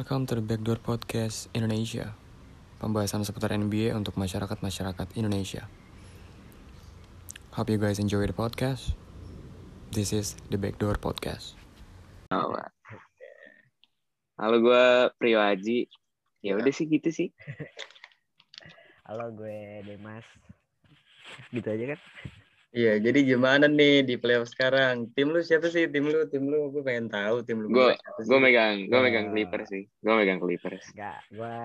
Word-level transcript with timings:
Welcome 0.00 0.24
to 0.32 0.40
the 0.40 0.40
Backdoor 0.40 0.80
Podcast 0.80 1.52
Indonesia. 1.52 2.16
Pembahasan 2.80 3.20
seputar 3.20 3.52
NBA 3.52 3.92
untuk 3.92 4.16
masyarakat-masyarakat 4.16 5.12
Indonesia. 5.12 5.68
Hope 7.52 7.68
you 7.68 7.76
guys 7.76 8.00
enjoy 8.00 8.24
the 8.24 8.32
podcast. 8.32 8.96
This 9.92 10.16
is 10.16 10.40
the 10.48 10.56
Backdoor 10.56 10.96
Podcast. 10.96 11.52
Oh, 12.32 12.48
Halo 14.40 14.56
gue 14.64 14.84
Priyo 15.20 15.36
Aji. 15.36 15.84
Ya 16.40 16.56
udah 16.56 16.72
sih 16.72 16.88
gitu 16.88 17.12
sih. 17.12 17.36
Halo 19.04 19.36
gue 19.36 19.84
Demas. 19.84 20.24
Gitu 21.52 21.68
aja 21.68 21.84
kan? 21.92 22.00
Iya, 22.70 23.02
jadi 23.02 23.34
gimana 23.34 23.66
nih 23.66 24.06
di 24.06 24.14
playoff 24.14 24.46
sekarang? 24.46 25.10
Tim 25.18 25.34
lu 25.34 25.42
siapa 25.42 25.66
sih? 25.66 25.90
Tim 25.90 26.06
lu, 26.06 26.22
tim 26.30 26.46
lu, 26.46 26.70
gue 26.70 26.86
pengen 26.86 27.10
tahu 27.10 27.42
tim 27.42 27.66
lu. 27.66 27.66
Gue 27.66 27.98
gue 27.98 28.38
megang 28.38 28.86
gue 28.86 29.00
megang 29.02 29.26
Wah. 29.26 29.32
Clippers 29.34 29.68
sih. 29.74 29.84
Gue 29.98 30.14
megang 30.14 30.38
Clippers. 30.38 30.84
Enggak, 30.94 31.18
gue 31.34 31.56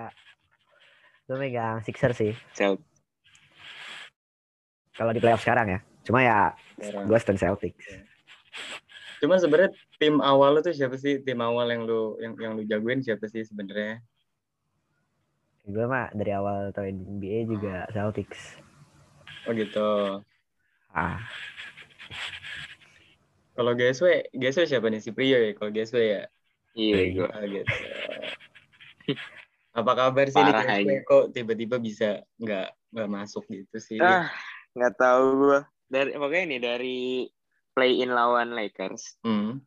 gue 1.29 1.37
megang 1.37 1.77
Sixer 1.85 2.09
sih. 2.17 2.33
Cel 2.57 2.81
Kalau 4.97 5.13
di 5.13 5.21
playoff 5.21 5.45
sekarang 5.45 5.77
ya. 5.77 5.79
Cuma 6.09 6.25
ya 6.25 6.57
gue 6.81 7.17
stand 7.21 7.37
Celtics. 7.37 7.85
Cuman 9.21 9.37
sebenarnya 9.37 9.77
tim 10.01 10.17
awal 10.25 10.57
lu 10.57 10.65
tuh 10.65 10.73
siapa 10.73 10.97
sih? 10.97 11.21
Tim 11.21 11.37
awal 11.37 11.69
yang 11.69 11.85
lu 11.85 12.17
yang 12.17 12.33
yang 12.41 12.51
lu 12.57 12.65
jagoin 12.65 13.05
siapa 13.05 13.29
sih 13.29 13.45
sebenarnya? 13.45 14.01
Gue 15.69 15.85
mah 15.85 16.09
dari 16.17 16.33
awal 16.33 16.73
tau 16.73 16.81
NBA 16.81 17.45
juga 17.45 17.85
Celtics. 17.93 18.57
Oh 19.45 19.53
gitu. 19.53 20.21
Ah, 20.96 21.20
Kalau 23.55 23.71
GSW, 23.71 24.32
GSW 24.35 24.63
siapa 24.68 24.88
nih 24.91 24.99
si 24.99 25.12
Priyo 25.12 25.40
ya? 25.40 25.52
Kalau 25.55 25.71
GSW 25.71 25.99
ya? 25.99 26.24
Iya 26.76 26.96
gue. 27.12 27.27
Ah, 27.32 27.43
gitu. 27.48 27.71
Apa 29.76 29.91
kabar 29.91 30.27
sih 30.27 30.40
Parah 30.40 30.63
GSW? 30.63 30.87
aja. 30.87 30.96
Kok 31.07 31.24
tiba-tiba 31.32 31.76
bisa 31.79 32.24
nggak 32.40 32.68
nggak 32.96 33.10
masuk 33.12 33.43
gitu 33.48 33.77
sih? 33.79 33.99
Ah 33.99 34.27
nggak 34.76 34.96
tahu 34.96 35.24
gue. 35.40 35.60
Dari 35.87 36.10
pokoknya 36.15 36.43
ini 36.48 36.57
dari 36.60 36.98
play 37.71 37.99
in 38.04 38.12
lawan 38.12 38.55
Lakers. 38.55 39.20
Hmm. 39.24 39.59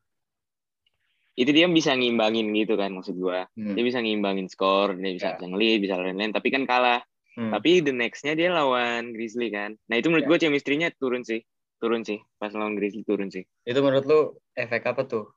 Itu 1.38 1.54
dia 1.54 1.70
bisa 1.70 1.94
ngimbangin 1.94 2.50
gitu 2.52 2.74
kan 2.76 2.92
maksud 2.92 3.16
gue. 3.16 3.40
Hmm. 3.56 3.72
Dia 3.76 3.84
bisa 3.84 4.00
ngimbangin 4.04 4.48
skor, 4.52 4.96
dia 5.00 5.12
bisa 5.16 5.28
Ya. 5.32 5.36
bisa 5.38 5.46
ngelit, 5.48 5.78
bisa 5.80 5.94
lain-lain. 5.96 6.32
Tapi 6.34 6.48
kan 6.50 6.64
kalah. 6.68 7.00
Hmm. 7.38 7.54
Tapi 7.54 7.86
the 7.86 7.94
next-nya 7.94 8.34
dia 8.34 8.50
lawan 8.50 9.14
Grizzly 9.14 9.46
kan. 9.48 9.78
Nah 9.86 9.94
itu 9.94 10.10
menurut 10.10 10.26
Ya. 10.26 10.30
gue 10.34 10.38
chemistry-nya 10.42 10.90
turun 10.98 11.22
sih. 11.22 11.38
Turun 11.78 12.02
sih. 12.02 12.18
Pas 12.34 12.50
lawan 12.50 12.74
Grizzly 12.74 13.06
turun 13.06 13.30
sih. 13.30 13.46
Itu 13.62 13.78
menurut 13.78 14.02
lu 14.04 14.20
efek 14.58 14.82
apa 14.82 15.06
tuh? 15.06 15.30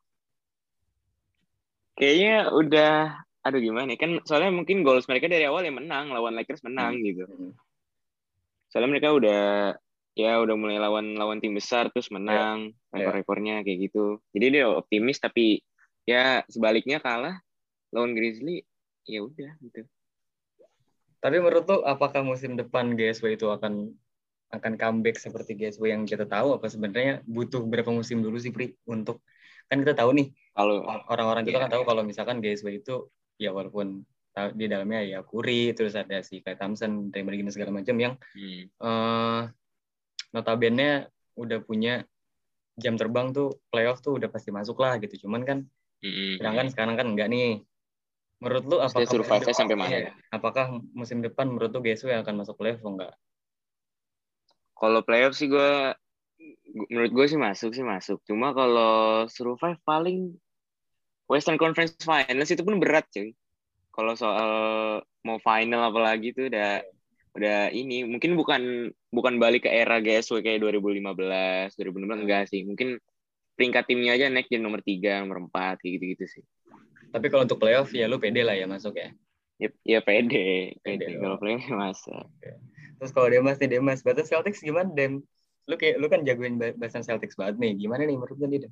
Kayaknya 1.94 2.50
udah 2.50 2.94
aduh 3.42 3.58
gimana 3.58 3.94
ya, 3.94 3.98
kan 3.98 4.22
soalnya 4.22 4.54
mungkin 4.54 4.86
goals 4.86 5.10
mereka 5.10 5.26
dari 5.26 5.50
awal 5.50 5.66
ya 5.66 5.74
menang 5.74 6.14
lawan 6.14 6.38
Lakers 6.38 6.62
menang 6.62 7.02
gitu 7.02 7.26
Hmm. 7.26 7.58
soalnya 8.70 8.90
mereka 8.94 9.10
udah 9.18 9.42
ya 10.14 10.38
udah 10.38 10.54
mulai 10.54 10.78
lawan 10.78 11.18
lawan 11.18 11.42
tim 11.42 11.58
besar 11.58 11.90
terus 11.90 12.14
menang 12.14 12.78
Ya. 12.94 13.02
rekor-rekornya 13.02 13.66
kayak 13.66 13.90
gitu 13.90 14.22
jadi 14.30 14.46
dia 14.54 14.66
optimis 14.70 15.18
tapi 15.18 15.66
ya 16.06 16.46
sebaliknya 16.54 17.02
kalah 17.02 17.42
lawan 17.90 18.14
Grizzly 18.14 18.62
ya 19.10 19.26
udah 19.26 19.58
gitu 19.66 19.90
Tapi 21.22 21.38
menurut 21.38 21.66
lu 21.70 21.78
apakah 21.86 22.26
musim 22.26 22.58
depan 22.58 22.98
GSW 22.98 23.38
itu 23.38 23.48
akan 23.48 23.94
akan 24.52 24.74
comeback 24.76 25.16
seperti 25.22 25.56
GSW 25.56 25.94
yang 25.94 26.04
kita 26.04 26.28
tahu 26.28 26.60
apa 26.60 26.68
sebenarnya 26.68 27.24
butuh 27.24 27.64
berapa 27.64 27.88
musim 27.94 28.20
dulu 28.20 28.36
sih 28.42 28.52
Pri 28.52 28.76
untuk 28.90 29.24
kan 29.72 29.80
kita 29.80 29.96
tahu 29.96 30.12
nih 30.18 30.28
kalau 30.52 30.84
orang-orang 31.08 31.48
kita 31.48 31.62
Iya. 31.62 31.64
kan 31.64 31.72
tahu 31.72 31.84
kalau 31.88 32.04
misalkan 32.04 32.44
GSW 32.44 32.84
itu 32.84 33.08
ya 33.40 33.56
walaupun 33.56 34.04
di 34.56 34.66
dalamnya 34.68 35.04
ya 35.04 35.20
Curry 35.24 35.76
terus 35.76 35.96
ada 35.96 36.24
si 36.24 36.40
Clay 36.40 36.56
Thompson, 36.56 37.12
Draymond 37.12 37.36
Green 37.36 37.52
segala 37.52 37.72
macam 37.72 37.96
yang 38.00 38.14
hmm, 38.36 38.64
eh 38.80 39.42
notabene 40.32 41.12
udah 41.36 41.60
punya 41.64 42.04
jam 42.80 42.96
terbang 42.96 43.36
tuh 43.36 43.60
playoff 43.68 44.00
tuh 44.00 44.16
udah 44.16 44.32
pasti 44.32 44.50
masuk 44.52 44.80
lah 44.80 44.96
gitu. 45.04 45.28
Cuman 45.28 45.44
kan 45.44 45.58
hmm, 46.04 46.40
sedangkan 46.40 46.68
sekarang 46.72 46.96
kan 46.96 47.08
enggak 47.12 47.28
nih. 47.28 47.60
Menurut 48.42 48.64
lu 48.66 48.78
apakah 48.82 49.06
survive-nya 49.06 49.54
musim 49.54 49.54
sampai 49.54 49.76
depan- 49.78 49.92
mana? 49.94 49.98
iya, 50.02 50.12
Apakah 50.34 50.66
musim 50.98 51.18
depan 51.22 51.46
menurut 51.46 51.70
lu 51.72 51.80
GSW 51.86 52.10
akan 52.26 52.36
masuk 52.42 52.56
playoff 52.58 52.82
enggak? 52.82 53.14
kalau 54.74 55.06
playoff 55.06 55.38
sih 55.38 55.46
gue 55.46 55.94
menurut 56.90 57.12
gue 57.14 57.26
sih 57.30 57.38
masuk 57.38 57.70
sih 57.78 57.86
masuk. 57.86 58.18
Cuma 58.26 58.50
kalau 58.58 59.30
survive 59.30 59.78
paling 59.86 60.34
Western 61.30 61.58
Conference 61.62 61.94
Finals 62.02 62.50
itu 62.52 62.62
pun 62.66 62.82
berat 62.82 63.06
cuy. 63.14 63.32
Kalau 63.94 64.14
soal 64.18 64.50
mau 65.28 65.38
final 65.38 65.92
apalagi 65.92 66.34
tuh 66.34 66.50
udah 66.50 66.82
udah 67.38 67.72
ini 67.72 68.04
mungkin 68.04 68.36
bukan 68.36 68.92
bukan 69.14 69.40
balik 69.40 69.68
ke 69.68 69.72
era 69.72 70.02
GSW 70.04 70.42
kayak 70.44 70.60
2015 70.66 71.78
2016 71.78 72.20
enggak 72.26 72.44
sih. 72.52 72.66
Mungkin 72.66 72.98
peringkat 73.56 73.84
timnya 73.86 74.18
aja 74.18 74.26
naik 74.34 74.50
jadi 74.50 74.64
nomor 74.64 74.82
3 74.82 75.22
nomor 75.22 75.46
4 75.48 75.78
kayak 75.84 76.02
gitu-gitu 76.02 76.26
sih 76.40 76.44
Tapi 77.12 77.26
kalau 77.32 77.44
untuk 77.46 77.60
playoff 77.62 77.90
ya 77.92 78.06
lu 78.12 78.18
pede 78.24 78.42
lah 78.48 78.56
ya 78.56 78.66
masuk 78.68 78.96
ya. 78.96 79.10
ya, 79.62 79.70
ya 79.86 80.00
pede 80.02 80.76
pede 80.82 81.06
Pede, 81.06 81.14
kalau 81.22 81.38
playoff 81.42 81.66
masuk 81.70 82.26
Terus 82.98 83.12
kalau 83.16 83.28
Demas 83.34 83.58
nih 83.62 83.70
Demas, 83.74 84.00
batas 84.06 84.30
Celtics 84.30 84.62
gimana 84.62 84.90
Dem? 84.94 85.14
Lu 85.70 85.76
kayak 85.82 85.96
lu 86.02 86.08
kan 86.14 86.22
jagoin 86.28 86.56
ba- 86.62 86.76
bahasan 86.78 87.04
Celtics 87.08 87.36
banget 87.40 87.56
nih. 87.62 87.72
Gimana 87.82 88.02
nih 88.06 88.16
menurut 88.18 88.38
lu 88.38 88.48
nih 88.50 88.60
Dem? 88.66 88.72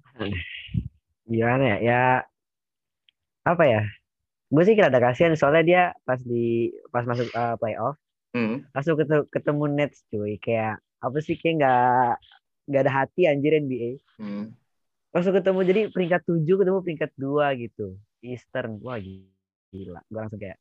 gimana 1.30 1.64
ya? 1.72 1.78
Ya 1.88 2.00
apa 3.48 3.64
ya? 3.68 3.82
Gue 4.54 4.64
sih 4.68 4.76
kira 4.78 4.90
ada 4.92 5.02
kasihan 5.04 5.34
soalnya 5.38 5.64
dia 5.70 5.84
pas 6.08 6.20
di 6.22 6.72
pas 6.94 7.06
masuk 7.08 7.28
uh, 7.36 7.56
playoff 7.62 7.98
Hmm. 8.36 8.62
langsung 8.76 8.96
ketemu, 9.00 9.24
ketemu 9.34 9.64
Nets 9.78 10.00
cuy 10.14 10.38
kayak 10.38 10.78
apa 11.02 11.18
sih 11.26 11.36
kayak 11.42 11.56
nggak 11.60 11.80
nggak 12.70 12.82
ada 12.86 12.94
hati 13.04 13.22
anjir 13.32 13.54
NBA 13.58 13.90
Hmm. 14.20 14.52
langsung 15.14 15.34
ketemu 15.38 15.60
jadi 15.70 15.82
peringkat 15.94 16.22
7 16.30 16.56
ketemu 16.62 16.80
peringkat 16.86 17.12
2 17.18 17.46
gitu 17.58 17.98
Eastern 18.24 18.80
wah 18.84 19.00
gila 19.00 20.02
gue 20.08 20.20
langsung 20.20 20.42
kayak 20.42 20.58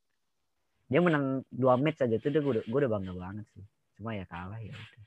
dia 0.89 1.01
menang 1.05 1.45
dua 1.53 1.77
match 1.77 2.01
aja 2.01 2.17
tuh 2.17 2.33
gue 2.33 2.53
udah, 2.59 2.65
gue 2.65 2.79
udah 2.85 2.93
bangga 2.93 3.13
banget 3.13 3.47
sih 3.53 3.65
cuma 4.01 4.15
ya 4.15 4.25
kalah 4.31 4.59
ya 4.63 4.73
udah. 4.73 5.05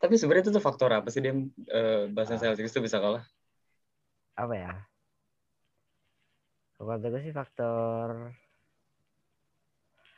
Tapi 0.00 0.16
sebenarnya 0.16 0.48
itu 0.48 0.52
tuh 0.56 0.64
faktor 0.64 0.96
apa 0.96 1.12
sih 1.12 1.20
Dem? 1.20 1.52
Eh 1.68 2.08
bahasan 2.08 2.40
Ah. 2.40 2.52
Celtics 2.56 2.72
itu 2.72 2.80
bisa 2.80 2.96
kalah? 2.96 3.20
apa 4.40 4.54
ya 4.56 4.72
kalau 6.80 6.96
kata 6.96 7.06
gue 7.12 7.20
sih 7.28 7.34
faktor 7.36 8.32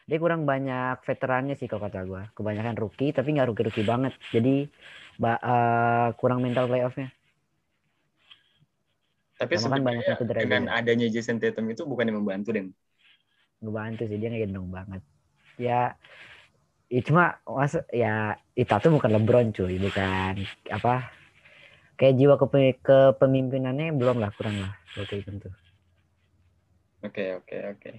dia 0.07 0.19
kurang 0.23 0.47
banyak 0.47 1.03
veterannya 1.03 1.59
sih 1.59 1.67
kalau 1.67 1.91
kata 1.91 2.07
gue 2.07 2.23
kebanyakan 2.39 2.79
rookie 2.79 3.11
tapi 3.11 3.35
nggak 3.35 3.51
rookie 3.51 3.67
rookie 3.67 3.87
banget 3.87 4.15
jadi 4.31 4.71
eh, 5.19 6.09
kurang 6.23 6.39
mental 6.47 6.71
playoffnya 6.71 7.11
Tapi 9.43 9.55
kan 9.59 9.83
banyak 9.83 10.05
yang 10.07 10.19
cedera 10.21 10.41
dengan 10.41 10.63
juga. 10.71 10.73
adanya 10.79 11.07
Jason 11.15 11.37
Tatum 11.43 11.67
itu 11.75 11.83
bukan 11.91 12.05
yang 12.09 12.19
membantu 12.23 12.51
Dem. 12.55 12.69
ngebantu 13.63 14.03
sih 14.11 14.19
dia 14.21 14.29
ngegendong 14.31 14.69
banget 14.77 15.03
ya 15.67 15.81
ya 16.93 17.01
cuma 17.09 17.25
masa 17.49 17.79
ya 17.89 18.37
itu 18.53 18.75
tuh 18.83 18.91
bukan 18.97 19.11
LeBron 19.17 19.49
cuy 19.57 19.75
bukan 19.81 20.35
apa 20.69 20.95
kayak 21.99 22.15
jiwa 22.19 22.35
kepe- 22.41 22.81
kepemimpinannya 22.85 23.97
belum 23.97 24.17
lah 24.23 24.31
kurang 24.37 24.57
lah 24.61 24.73
waktu 24.99 25.25
itu 25.25 25.31
tuh 25.41 25.53
Oke 27.03 27.25
oke 27.39 27.57
oke. 27.73 27.93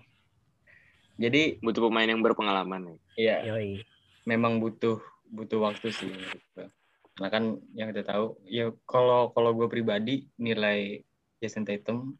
Jadi 1.13 1.61
butuh 1.61 1.81
pemain 1.89 2.09
yang 2.09 2.21
berpengalaman 2.25 2.97
ya 3.13 3.45
yoi 3.45 3.85
memang 4.25 4.57
butuh 4.57 4.97
butuh 5.29 5.59
waktu 5.61 5.87
sih. 5.93 6.09
Nah 7.21 7.29
kan 7.29 7.61
yang 7.77 7.93
kita 7.93 8.01
tahu 8.09 8.25
ya 8.49 8.73
kalau 8.89 9.29
kalau 9.35 9.53
gue 9.53 9.67
pribadi 9.69 10.25
nilai 10.41 11.05
Jason 11.43 11.67
Tatum 11.67 12.15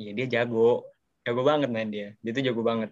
ya 0.00 0.10
dia 0.16 0.26
jago 0.40 0.88
jago 1.26 1.42
banget 1.44 1.68
main 1.68 1.92
dia 1.92 2.16
dia 2.24 2.32
tuh 2.32 2.40
jago 2.40 2.64
banget 2.64 2.90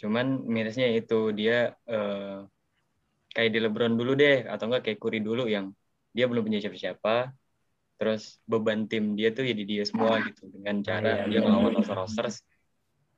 cuman 0.00 0.46
minusnya 0.46 0.88
itu 0.94 1.34
dia 1.36 1.76
eh, 1.84 2.48
kayak 3.34 3.50
di 3.52 3.58
LeBron 3.60 3.94
dulu 3.98 4.16
deh 4.16 4.48
atau 4.48 4.64
enggak 4.70 4.88
kayak 4.88 4.98
Curry 5.02 5.20
dulu 5.20 5.44
yang 5.44 5.74
dia 6.16 6.24
belum 6.24 6.46
punya 6.46 6.62
siapa-siapa 6.64 7.34
terus 7.98 8.38
beban 8.46 8.86
tim 8.86 9.18
dia 9.18 9.34
tuh 9.34 9.42
jadi 9.42 9.62
dia 9.66 9.82
semua 9.82 10.22
gitu 10.22 10.46
dengan 10.54 10.80
cara 10.86 11.26
iya, 11.26 11.26
dia 11.26 11.38
iya. 11.38 11.40
ngelawan 11.42 11.74
roster 11.76 11.98
rosters 11.98 12.36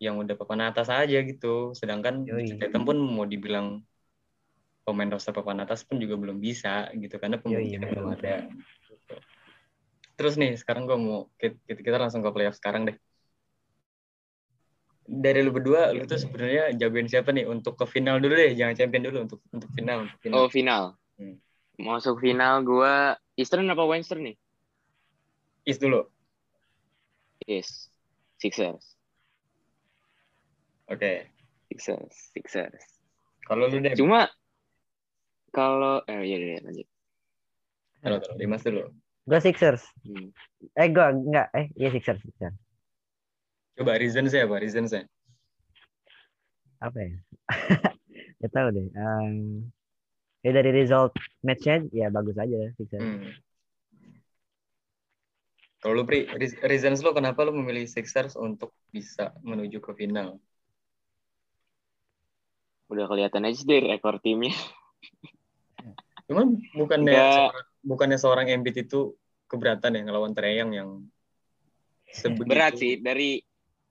yang 0.00 0.16
udah 0.16 0.32
papan 0.32 0.72
atas 0.72 0.88
aja 0.88 1.20
gitu 1.20 1.76
sedangkan. 1.76 2.24
Tatum 2.56 2.88
pun 2.88 2.96
mau 2.96 3.28
dibilang 3.28 3.84
pemain 4.88 5.12
roster 5.12 5.36
papan 5.36 5.60
atas 5.62 5.84
pun 5.84 6.00
juga 6.00 6.16
belum 6.16 6.40
bisa 6.40 6.88
gitu 6.96 7.20
karena 7.20 7.36
pembuktiannya 7.36 7.92
betul, 7.92 7.92
belum 7.92 8.08
betul. 8.16 8.24
ada. 8.24 8.36
Terus 10.20 10.36
nih 10.36 10.52
sekarang 10.60 10.84
gue 10.84 11.00
mau 11.00 11.32
kita, 11.40 11.56
kita 11.80 11.96
langsung 11.96 12.20
ke 12.20 12.28
playoff 12.28 12.60
sekarang 12.60 12.92
deh 12.92 12.96
dari 15.08 15.40
lu 15.40 15.48
berdua 15.56 15.96
lu 15.96 16.04
tuh 16.04 16.20
sebenarnya 16.20 16.76
jagoin 16.76 17.08
siapa 17.08 17.32
nih 17.32 17.48
untuk 17.48 17.80
ke 17.80 17.88
final 17.88 18.20
dulu 18.20 18.36
deh 18.36 18.52
jangan 18.52 18.76
champion 18.76 19.02
dulu 19.08 19.18
untuk 19.24 19.40
untuk 19.48 19.70
final, 19.72 20.04
untuk 20.04 20.20
final. 20.20 20.36
oh 20.44 20.48
final 20.52 20.84
Hmm. 21.20 21.36
masuk 21.80 22.20
final 22.20 22.60
gua 22.64 23.16
Eastern 23.40 23.64
apa 23.72 23.84
Western 23.88 24.28
nih 24.28 24.36
East 25.64 25.80
dulu 25.80 26.04
Yes 27.48 27.88
Sixers 28.36 29.00
Oke. 30.90 31.30
Sixers, 31.70 32.34
Sixers. 32.34 32.82
Kalau 33.46 33.70
lu 33.70 33.78
deh, 33.78 33.94
Cuma 33.94 34.26
kalau 35.54 36.02
eh 36.10 36.22
ya 36.26 36.36
ya 36.38 36.58
lanjut. 36.66 36.88
kalau 38.02 38.18
kalau 38.18 38.34
Dimas 38.34 38.62
dulu. 38.66 38.90
Gue 39.30 39.38
Sixers. 39.38 39.86
Hmm. 40.02 40.34
Eh 40.74 40.90
gue 40.90 41.06
enggak. 41.06 41.54
Eh 41.54 41.70
iya 41.78 41.94
Sixers. 41.94 42.18
Sixers. 42.18 42.56
Coba 43.78 43.94
reason 43.94 44.26
saya 44.26 44.50
apa? 44.50 44.58
Reason 44.58 44.90
saya. 44.90 45.06
Apa 46.82 46.98
ya? 46.98 47.14
Gak 48.42 48.50
tahu 48.50 48.68
deh. 48.74 48.90
Um, 48.98 49.70
ya 50.42 50.50
dari 50.50 50.74
result 50.74 51.14
matchnya 51.46 51.86
ya 51.94 52.10
bagus 52.10 52.34
aja 52.42 52.74
Sixers. 52.74 52.98
Hmm. 52.98 53.30
Kalau 55.80 55.96
lu 55.96 56.04
Pri, 56.04 56.28
re- 56.28 56.60
reasons 56.68 57.00
lu 57.00 57.14
kenapa 57.14 57.40
lu 57.46 57.54
memilih 57.54 57.86
Sixers 57.86 58.34
untuk 58.34 58.74
bisa 58.90 59.32
menuju 59.46 59.78
ke 59.80 59.94
final? 59.94 60.36
Udah 62.90 63.06
kelihatan 63.06 63.46
aja 63.46 63.54
sih 63.54 63.64
dari 63.64 63.86
rekor 63.88 64.18
timnya. 64.18 64.52
Cuman 66.28 66.58
bukannya 66.76 67.14
Nggak. 67.14 67.32
seorang, 67.32 67.66
bukannya 67.86 68.18
seorang 68.20 68.46
Embiid 68.50 68.76
itu 68.86 69.16
keberatan 69.50 69.98
ya 69.98 70.00
ngelawan 70.06 70.32
Trae 70.32 70.54
Young 70.56 70.72
yang 70.72 70.90
sebegitu 72.14 72.50
Berat 72.50 72.78
sih 72.78 73.02
dari 73.02 73.42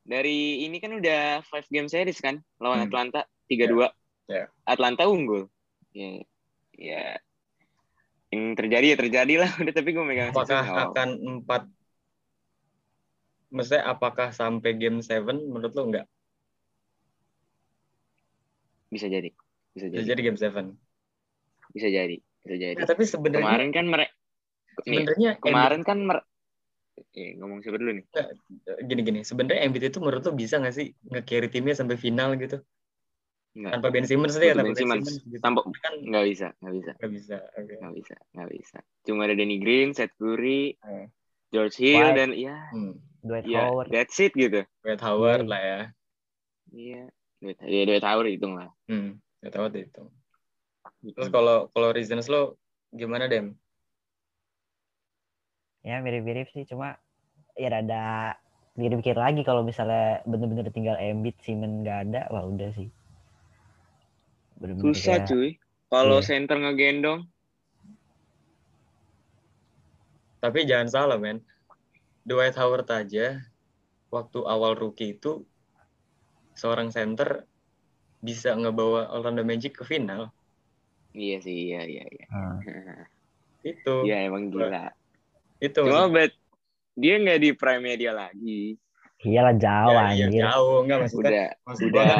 dari 0.02 0.64
ini 0.66 0.80
kan 0.80 0.96
udah 0.96 1.44
five 1.46 1.68
game 1.68 1.92
series 1.92 2.24
kan 2.24 2.40
lawan 2.58 2.82
Hmm. 2.82 2.88
Atlanta 2.88 3.22
3-2. 3.52 3.92
Ya. 4.32 4.48
Atlanta 4.64 5.04
unggul. 5.06 5.52
Ya. 5.92 6.24
Ya. 6.74 7.20
Yang 8.32 8.44
terjadi 8.62 8.86
ya 8.94 8.98
terjadi 8.98 9.34
lah 9.44 9.52
udah 9.62 9.74
tapi 9.76 9.90
gue 9.92 10.06
megang 10.06 10.32
Apakah 10.32 10.64
akan 10.90 11.10
empat 11.20 11.64
Maksudnya 13.50 13.82
apakah 13.90 14.30
sampai 14.30 14.78
game 14.78 15.02
7 15.02 15.26
menurut 15.50 15.74
lu 15.74 15.84
enggak? 15.90 16.06
bisa 18.90 19.06
jadi. 19.06 19.30
Bisa 19.74 19.86
Bisa 19.90 20.02
jadi. 20.02 20.10
jadi 20.18 20.22
game 20.22 20.38
7. 20.38 20.74
Bisa 21.74 21.88
jadi. 21.90 22.18
Bisa 22.42 22.56
jadi. 22.58 22.78
Nah, 22.78 22.88
tapi 22.90 23.04
sebenarnya 23.06 23.46
Kemarin 23.46 23.70
kan 23.70 23.86
mereka 23.86 24.14
sebenarnya 24.78 25.32
kemarin 25.38 25.82
kan 25.82 26.00
mer 26.00 26.20
Eh, 27.16 27.32
ngomong 27.34 27.64
siapa 27.64 27.80
dulu 27.80 27.96
nih? 27.96 28.04
gini-gini, 28.84 29.24
sebenarnya 29.24 29.64
Embiid 29.64 29.88
itu 29.88 30.04
menurut 30.04 30.20
lu 30.20 30.36
bisa 30.36 30.60
nggak 30.60 30.76
sih 30.76 30.92
nge-carry 31.08 31.48
timnya 31.48 31.72
sampai 31.72 31.96
final 31.96 32.36
gitu? 32.36 32.60
Enggak. 33.56 33.72
Tanpa 33.72 33.88
Ben 33.90 34.04
Simmons 34.04 34.36
deh, 34.36 34.46
Butuh 34.46 34.52
tanpa 34.54 34.68
Ben 34.68 34.76
Simmons. 34.76 35.06
Simmons 35.08 35.24
gitu. 35.26 35.40
Tanpa 35.40 35.60
kan 35.80 35.94
nggak 35.96 36.26
bisa, 36.28 36.48
nggak 36.60 36.74
bisa, 36.76 36.92
nggak 36.94 37.12
bisa. 37.12 37.38
Oke. 37.56 37.74
nggak 37.74 37.94
bisa, 37.96 38.16
nggak 38.36 38.50
bisa. 38.52 38.78
Cuma 39.02 39.22
ada 39.24 39.34
Danny 39.34 39.58
Green, 39.58 39.90
Seth 39.92 40.12
Curry, 40.14 40.76
Hmm. 40.78 41.08
George 41.50 41.76
Hill 41.78 42.04
White. 42.04 42.16
dan 42.16 42.30
ya, 42.36 42.56
Hmm. 42.70 42.94
Dwight 43.20 43.48
ya 43.48 43.60
Howard. 43.66 43.88
that's 43.90 44.20
it 44.20 44.36
gitu. 44.36 44.68
Dwight 44.84 45.00
Howard 45.00 45.44
Hmm. 45.44 45.50
lah 45.50 45.62
ya. 45.62 45.80
Iya, 46.70 47.04
Dwight, 47.40 47.60
ya 47.64 47.84
Dwight 47.88 48.06
Howard 48.06 48.28
hitung 48.28 48.54
lah. 48.54 48.70
Hmm. 48.86 49.18
Dwight 49.40 49.56
Howard 49.56 49.74
itu. 49.74 50.04
Hmm. 50.04 51.10
Terus 51.10 51.32
kalau 51.32 51.72
kalau 51.72 51.90
reasons 51.90 52.28
lo 52.28 52.60
gimana 52.92 53.26
Dem? 53.26 53.56
Ya 55.90 55.98
mirip-mirip 56.06 56.54
sih 56.54 56.70
cuma 56.70 57.02
ya 57.58 57.74
rada 57.74 58.38
pikir-pikir 58.78 59.18
lagi 59.18 59.42
kalau 59.42 59.66
misalnya 59.66 60.22
bener-bener 60.24 60.70
tinggal 60.70 60.96
Embiid 60.96 61.34
Simmons 61.42 61.82
nggak 61.82 62.00
ada 62.06 62.22
wah 62.30 62.46
udah 62.46 62.70
sih. 62.78 62.94
Bener-bener 64.62 64.86
Susah 64.94 65.18
kayak- 65.18 65.28
cuy. 65.28 65.50
Kalau 65.90 66.22
Iya. 66.22 66.28
center 66.30 66.58
ngegendong, 66.62 67.26
Tapi 70.40 70.64
jangan 70.64 70.88
salah 70.88 71.18
men. 71.20 71.44
Dwight 72.24 72.56
Howard 72.56 72.88
aja 72.88 73.44
waktu 74.08 74.40
awal 74.48 74.72
rookie 74.72 75.12
itu 75.12 75.44
seorang 76.56 76.96
center 76.96 77.44
bisa 78.24 78.56
ngebawa 78.56 79.12
Orlando 79.12 79.44
Magic 79.44 79.76
ke 79.76 79.84
final. 79.84 80.32
iya 81.12 81.42
sih, 81.44 81.74
iya 81.74 81.84
iya 81.84 82.06
iya. 82.08 82.26
Hmm. 82.32 82.60
Itu. 83.68 84.08
Iya 84.08 84.32
emang 84.32 84.48
gila. 84.48 84.96
Itu. 85.60 85.82
Cuma 85.84 86.08
maksud- 86.08 86.14
bet 86.16 86.32
dia 86.96 87.16
nggak 87.16 87.40
di 87.40 87.50
prime 87.56 87.92
dia 87.96 88.12
lagi. 88.12 88.62
Iyalah 89.20 89.56
jauh 89.60 89.92
ya, 89.92 90.16
iya, 90.16 90.26
anjir. 90.32 90.42
jauh 90.48 90.78
enggak 90.88 90.98
maksudnya. 91.04 91.28
Udah, 91.28 91.48
Maksud 91.68 91.88
gua 91.92 92.00
udah 92.00 92.08
kan, 92.08 92.20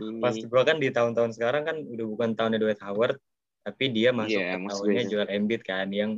ini. 0.00 0.20
pas 0.24 0.34
gua 0.48 0.62
kan 0.64 0.76
di 0.80 0.88
tahun-tahun 0.88 1.30
sekarang 1.36 1.62
kan 1.68 1.76
udah 1.76 2.06
bukan 2.08 2.28
tahunnya 2.32 2.58
Dwight 2.58 2.80
Howard, 2.80 3.16
tapi 3.60 3.84
dia 3.92 4.16
masuk 4.16 4.40
Iya, 4.40 4.56
ke 4.56 4.64
maksud 4.64 4.84
tahunnya. 4.88 5.02
Joel 5.12 5.28
Embiid 5.28 5.62
kan 5.62 5.88
yang 5.92 6.12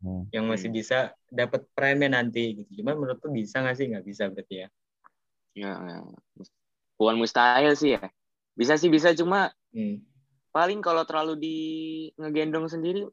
Hmm. 0.00 0.24
yang 0.32 0.44
masih 0.48 0.68
Hmm. 0.68 0.76
bisa 0.80 0.98
dapat 1.28 1.64
prime 1.72 2.08
nanti 2.08 2.60
gitu. 2.60 2.80
Cuman 2.80 2.96
menurut 2.96 3.20
lu 3.20 3.36
bisa 3.36 3.60
nggak 3.60 3.76
sih? 3.76 3.88
Nggak 3.88 4.04
bisa 4.04 4.22
berarti 4.28 4.54
ya. 4.64 4.68
Ya, 5.56 5.72
ya. 5.76 5.98
bukan 6.96 7.16
mustahil 7.16 7.72
sih 7.72 7.96
ya. 7.96 8.04
Bisa 8.52 8.76
sih 8.76 8.92
bisa 8.92 9.12
cuma 9.12 9.48
Hmm. 9.72 10.04
paling 10.52 10.84
kalau 10.84 11.04
terlalu 11.04 11.40
di 11.40 11.56
ngegendong 12.16 12.68
sendiri 12.68 13.08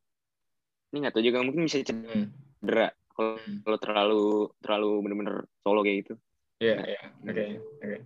ini 0.89 0.97
nggak 0.99 1.15
tahu 1.15 1.23
juga 1.23 1.39
mungkin 1.43 1.63
bisa 1.63 1.79
Hmm. 1.87 2.27
Cedera 2.67 2.87
kalau 3.09 3.39
Hmm. 3.39 3.63
kalau 3.63 3.77
terlalu 3.79 4.23
terlalu 4.59 4.89
bener-bener 5.01 5.35
solo 5.57 5.79
kayak 5.81 5.97
gitu 6.03 6.15
Iya, 6.57 6.75
iya. 6.83 7.01
Oke, 7.21 7.45
oke. 7.79 7.97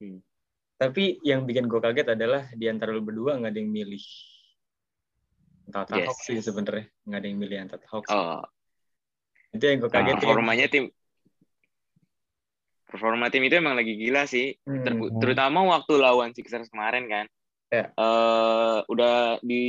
Hmm. 0.00 0.18
Tapi 0.74 1.04
yang 1.20 1.44
bikin 1.44 1.68
gue 1.68 1.76
kaget 1.76 2.08
adalah 2.10 2.48
di 2.50 2.66
antara 2.66 2.88
lu 2.88 3.00
berdua 3.00 3.36
nggak 3.36 3.52
ada 3.52 3.60
yang 3.60 3.68
milih. 3.68 4.00
Tata 5.68 5.92
Yes. 5.94 6.08
Hawks 6.08 6.24
sih 6.24 6.40
sebenarnya 6.40 6.88
nggak 7.04 7.20
ada 7.20 7.28
yang 7.28 7.38
milih 7.38 7.56
Tata 7.68 7.86
Hawks. 7.86 8.08
oh 8.08 8.40
Itu 9.52 9.60
yang 9.62 9.78
gue 9.78 9.88
kaget. 9.88 10.08
ya. 10.10 10.18
performanya 10.18 10.66
tim 10.66 10.84
performa 12.86 13.28
tim 13.28 13.44
itu 13.44 13.54
emang 13.54 13.76
lagi 13.76 13.94
gila 13.94 14.24
sih 14.24 14.56
Hmm. 14.64 14.82
Ter- 14.82 14.96
Hmm. 14.96 15.20
terutama 15.20 15.62
waktu 15.68 15.92
lawan 15.94 16.32
Sixers 16.32 16.68
kemarin 16.68 17.06
kan 17.06 17.26
Ya. 17.70 17.86
Eh, 17.94 18.78
udah 18.84 19.38
di 19.46 19.62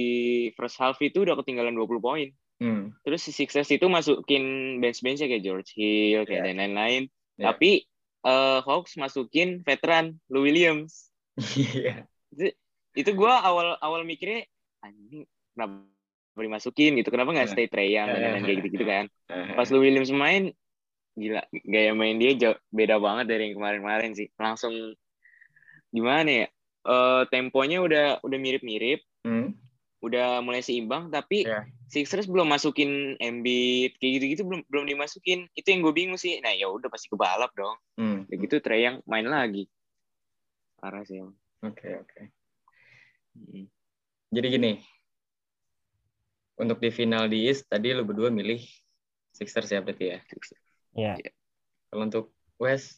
first 0.57 0.81
half 0.81 0.97
itu 0.97 1.21
udah 1.21 1.37
ketinggalan 1.37 1.69
20 1.69 2.01
poin 2.01 2.33
Hmm. 2.61 2.93
terus 3.01 3.25
si 3.25 3.33
Sixers 3.33 3.73
itu 3.73 3.89
masukin 3.89 4.77
bench-benchnya 4.77 5.25
kayak 5.25 5.41
George 5.41 5.73
Hill 5.73 6.29
kayak 6.29 6.45
Ya. 6.45 6.47
dan 6.53 6.57
lain-lain 6.61 7.03
Ya. 7.41 7.49
tapi 7.49 7.89
eh, 8.21 8.59
Hawks 8.61 9.01
masukin 9.01 9.65
veteran 9.65 10.21
Lou 10.29 10.45
Williams 10.45 11.09
Iya. 11.57 12.05
itu 12.93 13.09
gue 13.17 13.33
awal 13.33 13.81
awal 13.81 14.05
mikirnya 14.05 14.45
anjing 14.85 15.25
kenapa 15.57 15.89
dimasukin 16.37 17.01
gitu 17.01 17.09
kenapa 17.09 17.33
nggak 17.33 17.49
stay 17.49 17.65
Trey 17.65 17.97
Young 17.97 18.13
dan 18.13 18.19
lain-lain 18.21 18.43
kayak 18.45 18.57
gitu 18.61 18.69
gitu 18.77 18.85
kan 18.85 19.05
pas 19.57 19.65
Lou 19.73 19.81
Williams 19.81 20.13
main 20.13 20.53
gila 21.17 21.43
gaya 21.65 21.91
main 21.91 22.15
dia 22.15 22.31
jauh, 22.39 22.57
beda 22.71 22.95
banget 23.01 23.25
dari 23.27 23.51
yang 23.51 23.59
kemarin-kemarin 23.59 24.13
sih 24.15 24.29
langsung 24.37 24.71
gimana 25.89 26.45
ya 26.45 26.47
Eh, 26.81 27.23
temponya 27.29 27.77
udah 27.77 28.05
udah 28.25 28.37
mirip-mirip 28.41 29.05
Hmm. 29.21 29.53
Udah 30.01 30.41
mulai 30.41 30.59
seimbang 30.59 31.07
tapi 31.09 31.45
Ya. 31.45 31.65
Sixers 31.87 32.25
belum 32.25 32.49
masukin 32.49 33.19
Embiid 33.19 33.99
kayak 33.99 34.11
gitu-gitu 34.17 34.41
belum 34.47 34.61
belum 34.65 34.85
dimasukin 34.87 35.45
itu 35.53 35.67
yang 35.67 35.85
gue 35.85 35.93
bingung 35.93 36.17
sih 36.17 36.39
nah 36.39 36.49
ya 36.49 36.65
udah 36.67 36.89
pasti 36.89 37.05
kebalap 37.07 37.53
dong 37.53 37.77
Hmm. 37.95 38.25
kayak 38.25 38.39
gitu 38.49 38.55
Trey 38.59 38.81
Young 38.81 39.03
main 39.05 39.27
lagi 39.27 39.69
parah 40.81 41.05
sih. 41.05 41.21
Oke, 41.61 41.93
oke. 41.93 42.21
Mm. 43.37 43.69
Jadi 44.33 44.47
gini. 44.49 44.71
Untuk 46.57 46.81
di 46.81 46.89
final 46.89 47.29
di 47.29 47.45
East 47.45 47.69
tadi 47.69 47.93
lu 47.93 48.01
berdua 48.01 48.33
milih 48.33 48.57
Sixers 49.29 49.69
ya 49.69 49.85
berarti 49.85 50.05
ya. 50.17 50.19
Iya. 50.97 51.13
Kalau 51.89 52.01
untuk 52.01 52.25
West, 52.57 52.97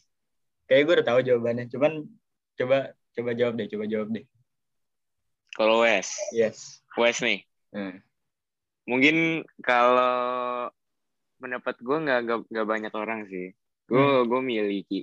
kayak 0.64 0.80
gue 0.84 0.94
udah 0.96 1.06
tahu 1.06 1.20
jawabannya. 1.20 1.68
Cuman 1.68 2.08
coba 2.56 2.96
coba 3.12 3.30
jawab 3.36 3.60
deh, 3.60 3.68
coba 3.68 3.84
jawab 3.84 4.08
deh. 4.12 4.24
kalau 5.54 5.84
West 5.84 6.16
Yes. 6.32 6.80
West 6.96 7.20
nih 7.20 7.42
Hmm. 7.70 7.98
mungkin 8.84 9.16
kalau 9.60 10.70
pendapat 11.36 11.74
gue 11.76 11.96
nggak 11.98 12.20
nggak- 12.46 12.68
banyak 12.68 12.92
orang 12.92 13.26
sih 13.26 13.50
gue 13.84 13.98
Hmm. 13.98 14.24
gue 14.24 14.40
miliki 14.40 15.00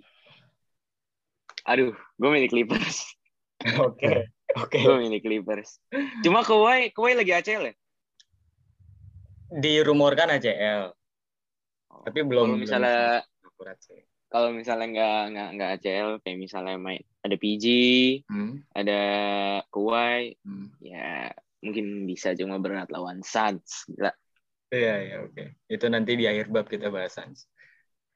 aduh 1.63 1.91
gue 1.91 2.29
milih 2.29 2.48
Clippers 2.48 3.12
Oke. 3.86 4.31
Oke. 4.53 4.79
gue 4.79 4.95
milih 5.00 5.19
Clippers 5.19 5.77
cuma 6.19 6.41
Kawhi 6.41 6.89
Kawhi 6.89 7.13
lagi 7.13 7.31
ACL 7.31 7.63
ya 7.65 7.75
Dirumorkan 9.51 10.31
ACL, 10.31 10.95
tapi 12.07 12.24
belum 12.24 12.48
kalau 12.48 12.57
misalnya 12.57 13.19
belum 13.19 13.51
akurat 13.51 13.77
sih. 13.77 14.00
kalau 14.25 14.50
misalnya 14.50 14.88
nggak 14.88 15.21
nggak 15.27 15.50
nggak 15.51 15.69
ACL 15.75 16.10
kayak 16.24 16.39
misalnya 16.39 16.79
main 16.79 17.03
ada 17.19 17.36
PG 17.36 17.65
Hmm. 18.25 18.63
ada 18.71 19.01
Kawhi 19.67 20.39
Hmm. 20.41 20.71
ya 20.79 21.36
mungkin 21.62 22.10
bisa 22.10 22.34
cuma 22.38 22.58
berat 22.58 22.89
lawan 22.94 23.22
Suns 23.25 23.86
gila 23.89 24.12
Iya, 24.72 24.94
iya, 25.03 25.15
oke. 25.27 25.44
Itu 25.68 25.86
nanti 25.91 26.12
di 26.15 26.24
akhir 26.32 26.48
bab 26.48 26.65
kita 26.72 26.88
bahas 26.96 27.12
Suns. 27.12 27.39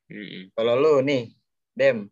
Mm-mm. 0.08 0.56
Kalau 0.56 0.74
lu 0.80 0.94
nih, 1.04 1.36
Dem. 1.76 2.08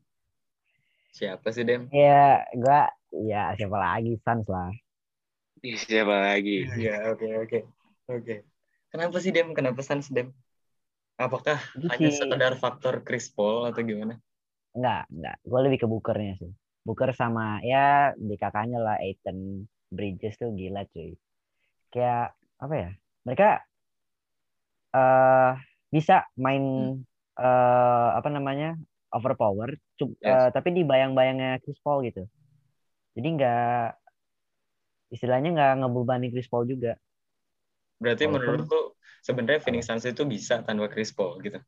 Siapa 1.16 1.48
sih 1.56 1.64
Dem? 1.64 1.88
Ya 1.94 2.44
gua 2.58 2.90
ya 3.14 3.56
siapa 3.56 3.78
lagi 3.80 4.18
Suns 4.26 4.48
lah. 4.52 4.74
Ih, 5.64 5.78
siapa 5.80 6.16
lagi 6.28 6.52
Iya, 6.80 6.92
oke, 7.14 7.26
oke. 7.44 7.58
Oke. 8.12 8.34
Kenapa 8.92 9.18
sih 9.24 9.32
Dem? 9.32 9.48
Kenapa 9.58 9.80
Suns 9.88 10.12
Dem? 10.12 10.28
Apakah 11.16 11.58
Itu 11.78 11.88
hanya 11.94 12.10
sekedar 12.12 12.54
faktor 12.60 12.96
Chris 13.08 13.32
Paul 13.32 13.70
atau 13.70 13.82
gimana? 13.86 14.20
Enggak, 14.76 15.04
enggak. 15.14 15.36
Gua 15.50 15.60
lebih 15.66 15.80
ke 15.84 15.88
bukernya 15.88 16.34
sih. 16.42 16.52
Booker 16.84 17.16
sama 17.16 17.64
ya 17.64 18.12
di 18.20 18.36
kakaknya 18.36 18.78
lah 18.84 18.98
Aiton 19.00 19.64
Bridges 19.88 20.36
tuh 20.42 20.52
gila 20.52 20.84
cuy. 20.92 21.16
Kayak 21.94 22.34
apa 22.58 22.74
ya? 22.74 22.90
Mereka 23.24 23.48
eh 24.94 25.52
bisa 25.94 26.26
main 26.36 26.64
eh 27.38 28.10
apa 28.18 28.30
namanya? 28.34 28.74
overpower 29.14 29.78
cu- 29.94 30.18
Yes. 30.26 30.26
eh, 30.26 30.50
tapi 30.58 30.74
di 30.74 30.82
bayang-bayangnya 30.82 31.62
Chris 31.62 31.78
Paul 31.86 32.02
gitu. 32.02 32.26
Jadi 33.14 33.28
nggak 33.38 33.94
istilahnya 35.14 35.54
nggak 35.54 35.86
ngebebani 35.86 36.34
Chris 36.34 36.50
Paul 36.50 36.66
juga. 36.66 36.98
Berarti 38.02 38.26
Walaupun- 38.26 38.42
menurut 38.42 38.66
lu 38.74 38.82
sebenarnya 39.22 39.62
Phoenix 39.62 39.86
Suns 39.86 40.10
itu 40.10 40.26
bisa 40.26 40.66
tanpa 40.66 40.90
Chris 40.90 41.14
Paul 41.14 41.38
gitu. 41.46 41.62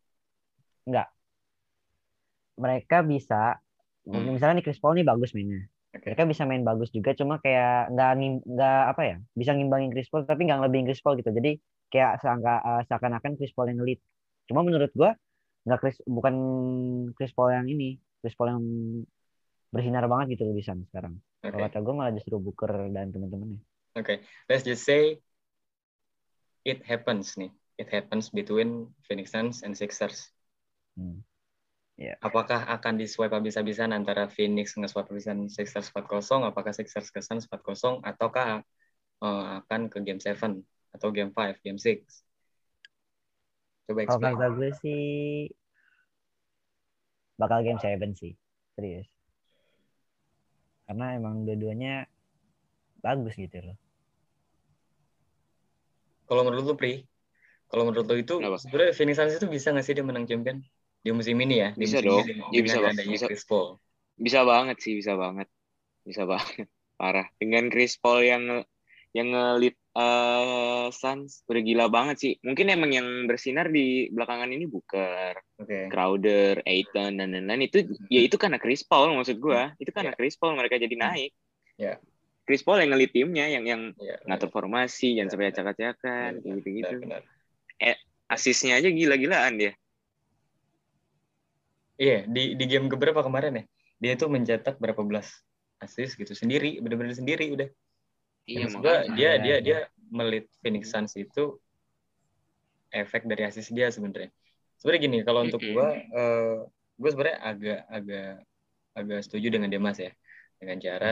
Mereka 2.58 3.06
bisa 3.06 3.62
Hmm. 4.10 4.34
misalnya 4.34 4.58
nih 4.58 4.66
Chris 4.66 4.82
Paul 4.82 4.98
nih 4.98 5.06
bagus 5.06 5.38
mainnya. 5.38 5.70
Oke. 5.96 6.12
mereka 6.12 6.24
bisa 6.28 6.44
main 6.44 6.62
bagus 6.68 6.92
juga 6.92 7.16
cuma 7.16 7.40
kayak 7.40 7.90
nggak 7.96 8.12
nggak 8.44 8.82
apa 8.92 9.02
ya 9.08 9.16
bisa 9.32 9.52
ngimbangin 9.56 9.96
Chris 9.96 10.12
Paul 10.12 10.28
tapi 10.28 10.44
nggak 10.44 10.60
ngelebihin 10.60 10.86
Chris 10.92 11.00
Paul 11.00 11.16
gitu 11.16 11.32
jadi 11.32 11.56
kayak 11.88 12.20
seangka, 12.20 12.54
eh, 12.60 12.82
seakan-akan 12.92 13.32
Chris 13.40 13.56
Paul 13.56 13.72
yang 13.72 13.80
lead 13.82 14.00
cuma 14.52 14.62
menurut 14.62 14.92
gua 14.92 15.16
nggak 15.66 15.80
Chris 15.80 15.98
bukan 16.04 16.36
Chris 17.16 17.32
Paul 17.32 17.56
yang 17.56 17.68
ini 17.72 17.96
Chris 18.20 18.36
Paul 18.36 18.52
yang 18.52 18.62
bersinar 19.72 20.06
banget 20.06 20.36
gitu 20.36 20.52
di 20.52 20.62
sana 20.62 20.84
sekarang 20.92 21.16
Oke. 21.42 21.56
kalau 21.56 21.64
kata 21.72 21.78
gua 21.80 21.94
malah 21.96 22.14
justru 22.14 22.38
Booker 22.38 22.92
dan 22.92 23.10
teman-temannya 23.16 23.64
Oke, 23.96 24.28
let's 24.52 24.68
just 24.68 24.84
say 24.84 25.24
it 26.68 26.84
happens 26.84 27.40
nih. 27.40 27.48
It 27.80 27.88
happens 27.88 28.28
between 28.28 28.92
Phoenix 29.08 29.32
Suns 29.32 29.64
and 29.64 29.72
Sixers. 29.72 30.28
Hmm. 31.00 31.24
Ya. 31.96 32.20
Apakah 32.20 32.68
akan 32.76 33.00
di 33.00 33.08
swipe 33.08 33.32
habis-habisan 33.32 33.96
antara 33.96 34.28
Phoenix 34.28 34.76
nge-swipe 34.76 35.16
habisan 35.16 35.48
Sixers 35.48 35.96
4-0, 35.96 36.44
apakah 36.44 36.76
Sixers 36.76 37.08
ke 37.08 37.24
Suns 37.24 37.48
4-0, 37.48 38.04
ataukah 38.04 38.68
eh, 39.24 39.46
akan 39.64 39.88
ke 39.88 40.04
game 40.04 40.20
7 40.20 40.60
atau 40.92 41.08
game 41.16 41.32
5, 41.32 41.56
game 41.64 41.80
6? 41.80 42.04
Coba 43.88 44.02
kalau 44.12 44.20
kata 44.20 44.48
gue 44.60 44.70
sih 44.84 45.04
bakal 47.40 47.64
game 47.64 47.80
7 47.80 48.12
sih 48.12 48.36
serius. 48.76 49.08
Karena 50.84 51.16
emang 51.16 51.48
dua-duanya 51.48 52.12
bagus 53.00 53.40
gitu 53.40 53.56
loh. 53.64 53.78
Kalau 56.28 56.44
menurut 56.44 56.66
lu, 56.66 56.76
Pri, 56.76 57.08
kalau 57.72 57.88
menurut 57.88 58.04
lu 58.04 58.20
itu 58.20 58.36
sebenarnya 58.42 58.92
Phoenix 58.92 59.16
Suns 59.16 59.38
itu 59.40 59.48
bisa 59.48 59.72
nggak 59.72 59.86
sih 59.86 59.96
dia 59.96 60.04
menang 60.04 60.28
champion 60.28 60.60
di 61.06 61.12
musim 61.14 61.38
ini 61.38 61.56
ya? 61.62 61.70
Di 61.78 61.86
Bisa 61.86 62.02
musim 62.02 62.10
dong. 62.10 62.26
ini, 62.26 62.34
dengan 62.34 62.66
bisa, 62.66 62.78
Bang. 62.82 62.96
Bisa. 63.06 63.26
Chris 63.30 63.46
Paul. 63.46 63.68
Bisa 64.18 64.40
banget 64.42 64.78
sih, 64.82 64.94
bisa 64.98 65.14
banget. 65.14 65.48
Bisa 66.02 66.24
banget. 66.26 66.66
Parah. 67.00 67.28
Dengan 67.38 67.70
Chris 67.70 67.94
Paul 68.02 68.26
yang 68.26 68.44
yang 69.14 69.32
nge-lead 69.32 69.76
eh, 69.78 70.88
Suns 70.92 71.46
udah 71.46 71.62
gila 71.62 71.86
banget 71.94 72.16
sih. 72.18 72.34
Mungkin 72.42 72.68
emang 72.74 72.92
yang 72.92 73.08
bersinar 73.30 73.70
di 73.70 74.10
belakangan 74.12 74.50
ini 74.50 74.66
Booker, 74.66 75.38
Oke. 75.62 75.88
Crowder, 75.94 76.66
Aiton 76.66 77.22
dan 77.22 77.32
lain-lain 77.32 77.70
itu 77.70 77.86
ya 78.12 78.26
itu 78.26 78.36
karena 78.36 78.58
Chris 78.58 78.82
Paul 78.84 79.14
maksud 79.16 79.38
gua. 79.38 79.72
Itu 79.78 79.94
karena 79.94 80.12
Chris 80.18 80.36
Paul 80.36 80.58
mereka 80.58 80.82
jadi 80.82 80.98
naik. 80.98 81.32
Ya. 81.80 82.02
Chris 82.46 82.62
Paul 82.66 82.82
yang 82.82 82.94
nge-lead 82.94 83.12
timnya 83.14 83.46
yang 83.50 83.64
yang 83.66 83.82
Ya, 83.98 84.22
ngatur 84.26 84.50
formasi, 84.54 85.18
jangan 85.18 85.30
sampai 85.34 85.50
acak-acakan, 85.50 86.30
benar, 86.42 86.56
gitu-gitu. 86.62 86.96
benar, 87.02 87.22
benar. 87.24 87.96
Asisnya 88.30 88.78
aja 88.82 88.90
gila-gilaan 88.90 89.54
dia. 89.58 89.74
Iya, 91.96 92.28
di 92.28 92.60
di 92.60 92.66
game 92.68 92.92
keberapa 92.92 93.24
kemarin 93.24 93.60
ya? 93.60 93.64
Dia 94.04 94.14
tuh 94.20 94.28
mencetak 94.28 94.76
berapa 94.84 95.00
belas 95.08 95.32
assist 95.80 96.20
gitu 96.20 96.36
sendiri, 96.36 96.80
benar-benar 96.84 97.16
sendiri 97.16 97.52
udah. 97.56 97.70
Iya, 98.46 98.68
Maksud 98.68 98.80
gua, 98.84 98.96
makanya. 99.02 99.16
dia 99.16 99.32
Iya, 99.32 99.32
dia 99.40 99.56
iya. 99.56 99.58
dia 99.64 99.80
melit 100.12 100.46
Phoenix 100.62 100.92
Suns 100.92 101.16
itu 101.18 101.58
efek 102.92 103.26
dari 103.28 103.44
assist 103.48 103.72
dia 103.72 103.88
sebenarnya. 103.90 104.30
Sebenarnya 104.80 105.02
gini, 105.08 105.18
kalau 105.24 105.48
untuk 105.48 105.62
gua 105.64 105.90
eh 105.96 106.58
gua 107.00 107.10
sebenarnya 107.12 107.40
agak 107.42 107.80
agak 107.88 108.32
agak 108.96 109.20
setuju 109.24 109.48
dengan 109.56 109.70
Demas 109.72 109.98
ya. 109.98 110.12
Dengan 110.60 110.78
cara 110.84 111.12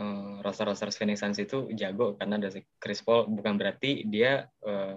eh, 0.00 0.34
roster-roster 0.44 0.92
Phoenix 0.92 1.24
Suns 1.24 1.40
itu 1.40 1.72
jago 1.72 2.16
karena 2.20 2.36
ada 2.36 2.52
Chris 2.76 3.00
Paul 3.00 3.28
bukan 3.32 3.56
berarti 3.56 4.04
dia 4.04 4.48
eh, 4.64 4.96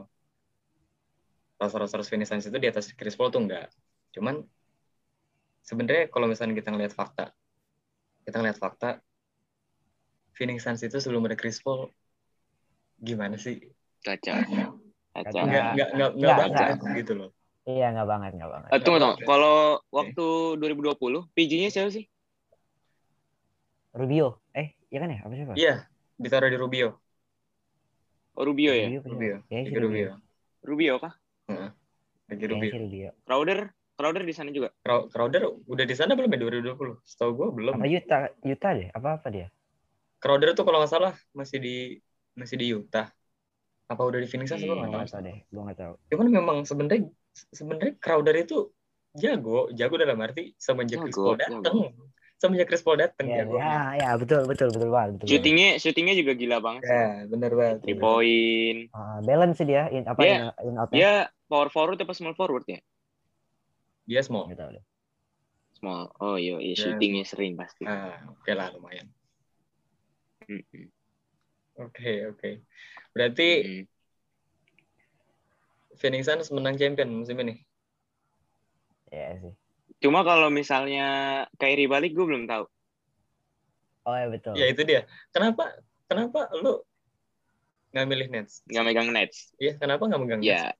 roster-roster 1.57 2.05
Phoenix 2.05 2.29
Suns 2.29 2.45
itu 2.45 2.57
di 2.59 2.67
atas 2.69 2.93
Chris 2.93 3.17
Paul 3.17 3.33
tuh 3.33 3.41
enggak. 3.43 3.71
Cuman 4.17 4.41
sebenarnya 5.61 6.09
kalau 6.09 6.25
misalnya 6.25 6.57
kita 6.57 6.73
ngelihat 6.73 6.93
fakta, 6.97 7.29
kita 8.25 8.35
ngelihat 8.41 8.57
fakta, 8.57 8.89
Phoenix 10.33 10.65
Suns 10.65 10.81
itu 10.81 10.97
sebelum 10.97 11.29
ada 11.29 11.37
Chris 11.37 11.61
Paul 11.61 11.93
gimana 12.97 13.37
sih? 13.37 13.61
Caca. 14.01 14.33
Caca. 15.13 15.41
Nggak, 15.45 15.65
Nggak 15.77 15.89
nggak 15.93 16.09
nggak 16.17 16.37
banget 16.41 16.77
gitu 16.97 17.13
loh. 17.13 17.29
iya 17.69 17.85
nggak 17.93 18.07
banget 18.11 18.31
nggak 18.37 18.51
banget 18.53 18.69
Eh, 18.73 18.79
tunggu, 18.81 18.97
tunggu. 19.03 19.17
Kalau 19.29 19.55
waktu 19.93 20.25
2020, 20.59 21.21
PG-nya 21.35 21.69
siapa 21.69 21.89
sih? 21.93 22.05
Rubio 23.97 24.27
eh 24.53 24.67
iya 24.93 24.97
kan 25.01 25.09
ya 25.13 25.19
apa 25.25 25.33
siapa 25.37 25.53
Iya, 25.57 25.73
ditaruh 26.21 26.49
di 26.53 26.57
Rubio. 26.57 26.87
Oh, 28.37 28.45
Rubio 28.45 28.71
ya? 28.73 28.87
Rubio, 28.87 29.41
Rubio. 29.49 29.81
Rubio. 29.81 30.09
Rubio 30.61 30.93
kah? 31.01 31.13
Heeh. 31.49 31.69
Rubio. 32.29 32.71
Rubio 32.77 33.09
Crowder? 33.25 33.59
Crowder 33.97 34.21
di 34.21 34.33
sana 34.37 34.53
juga. 34.53 34.69
Crow- 34.85 35.09
Crowder 35.09 35.41
udah 35.65 35.85
di 35.89 35.95
sana 35.97 36.13
belum 36.13 36.29
ya 36.29 36.37
2020? 36.37 37.01
Setahu 37.01 37.31
gue 37.33 37.47
belum. 37.49 37.73
apa 37.73 37.85
Utah 37.89 38.21
Utah 38.45 38.71
deh 38.77 38.89
apa 38.93 39.09
apa 39.17 39.27
dia 39.33 39.47
Crowder 40.21 40.53
tuh 40.53 40.65
kalau 40.65 40.77
nggak 40.81 40.91
salah 40.93 41.13
masih 41.33 41.57
di 41.57 41.75
masih 42.37 42.55
di 42.61 42.67
Utah. 42.77 43.09
Apa 43.89 44.01
udah 44.05 44.19
di 44.21 44.27
Phoenix. 44.29 44.53
Gue 44.53 44.69
Gua 44.69 44.85
nggak 44.85 45.09
tahu. 45.09 45.25
deh 45.25 45.37
gua 45.49 45.61
nggak 45.65 45.79
tahu 45.81 45.93
Cuman 46.13 46.27
memang 46.29 46.57
sebenarnya 46.63 47.09
sebenarnya 47.33 47.93
Crowder 47.97 48.35
itu 48.37 48.69
jago, 49.17 49.73
jago 49.73 49.95
dalam 49.97 50.17
arti 50.21 50.53
semenjak 50.61 51.01
Chris 51.01 51.17
Paul 51.17 51.37
datang. 51.41 51.75
Semenjak 52.37 52.67
Chris 52.69 52.85
Paul 52.85 53.01
datang 53.01 53.25
ya, 53.25 53.41
jago. 53.41 53.57
ya 53.57 53.97
ya 53.97 54.09
betul 54.13 54.45
betul 54.45 54.69
betul 54.69 54.89
banget 54.93 55.09
betul 55.17 55.25
banget. 55.25 55.31
Shootingnya, 55.33 55.69
shootingnya 55.81 56.13
juga 56.13 56.31
gila 56.37 56.57
banget. 56.61 56.81
Ya, 56.85 57.25
benar 57.25 57.51
banget. 57.57 57.77
Three 57.81 57.97
point. 57.97 58.79
Ah, 58.93 59.17
balance 59.25 59.57
sih 59.57 59.65
dia 59.65 59.89
in 59.89 60.05
apa 60.05 60.21
Dia- 60.21 60.53
in, 60.61 60.69
in 60.69 60.75
out 60.77 60.89
Dia 60.93 61.33
power 61.49 61.73
forward 61.73 61.97
apa 61.97 62.13
small 62.13 62.37
forward 62.37 62.61
ya? 62.69 62.77
Dia 64.07 64.21
small. 64.23 64.47
nggak 64.47 64.59
tahu 64.59 64.71
deh 64.79 64.85
Small. 65.77 66.09
Oh 66.23 66.41
iya, 66.41 66.57
iya 66.57 66.73
Ya. 66.73 66.81
shootingnya 66.81 67.25
sering 67.27 67.53
pasti. 67.53 67.85
Ah, 67.85 68.17
oke 68.33 68.51
lah 68.57 68.73
lumayan. 68.73 69.07
Oke, 71.77 72.25
oke. 72.33 72.49
Berarti 73.13 73.47
Mm. 73.61 73.83
Phoenix 75.97 76.25
Suns 76.25 76.49
menang 76.53 76.77
champion 76.81 77.09
musim 77.13 77.37
ini. 77.41 77.61
ya 79.13 79.37
sih 79.39 79.53
Cuma 80.03 80.21
kalau 80.21 80.49
misalnya 80.53 81.05
Kyrie 81.57 81.89
balik, 81.89 82.13
gue 82.13 82.25
belum 82.25 82.45
tahu. 82.45 82.65
oh 84.05 84.15
ya 84.17 84.27
betul 84.29 84.53
Ya 84.57 84.65
itu 84.69 84.81
dia. 84.85 85.01
Kenapa 85.33 85.73
kenapa 86.09 86.49
lu 86.57 86.81
nggak 87.93 88.05
milih 88.07 88.27
Nets? 88.29 88.61
Nggak 88.69 88.83
megang 88.85 89.09
Nets. 89.13 89.37
Iya, 89.57 89.73
kenapa 89.81 90.05
nggak 90.05 90.21
megang 90.21 90.41
Ya, 90.45 90.69
Nets? 90.69 90.77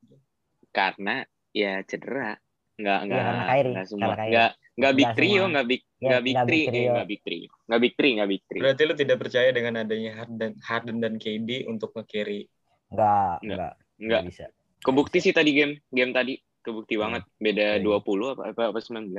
karena 0.73 1.15
ya 1.53 1.81
cedera. 1.85 2.37
Nggak, 2.77 2.99
Iya, 2.99 3.07
nggak, 3.09 3.23
karena 3.25 3.43
Kyrie, 3.47 3.73
nggak 3.73 3.87
semua. 3.89 4.01
karena 4.03 4.15
Kyrie. 4.17 4.31
Nggak, 4.31 4.51
nggak 4.77 4.93
big 4.93 5.09
trio, 5.11 5.33
semua. 5.33 5.49
nggak 5.49 5.67
big, 5.67 5.81
Ya, 5.97 6.07
nggak 6.07 6.21
big 6.21 6.33
nggak 6.37 6.45
three, 6.45 6.53
big 6.53 6.61
eh, 6.61 6.69
trio. 6.69 6.91
nggak 6.93 7.07
big 7.09 7.21
three, 7.25 7.41
nggak 7.67 7.81
big 7.81 7.93
three, 7.97 8.11
nggak 8.13 8.29
big 8.29 8.43
three. 8.45 8.61
Berarti 8.61 8.81
lu 8.85 8.93
tidak 8.93 9.17
percaya 9.17 9.49
dengan 9.49 9.73
adanya 9.77 10.11
Harden, 10.13 10.51
Harden 10.61 10.97
dan 10.99 11.13
KD 11.17 11.49
untuk 11.65 11.89
nge-carry. 11.91 12.41
nggak 12.87 13.35
Nggak. 13.41 13.41
nggak 13.41 13.73
Nggak. 13.97 14.21
bisa 14.29 14.45
Kebukti 14.77 15.17
sih 15.19 15.33
tadi 15.33 15.51
game, 15.51 15.73
game 15.89 16.13
tadi 16.13 16.37
kebukti 16.61 16.95
Hmm. 16.95 17.03
banget. 17.03 17.23
Beda 17.35 17.67
Iya. 17.75 17.83
20 17.83 18.31
apa 18.31 18.43
apa, 18.53 18.63
apa 18.69 18.79
19. 18.79 19.09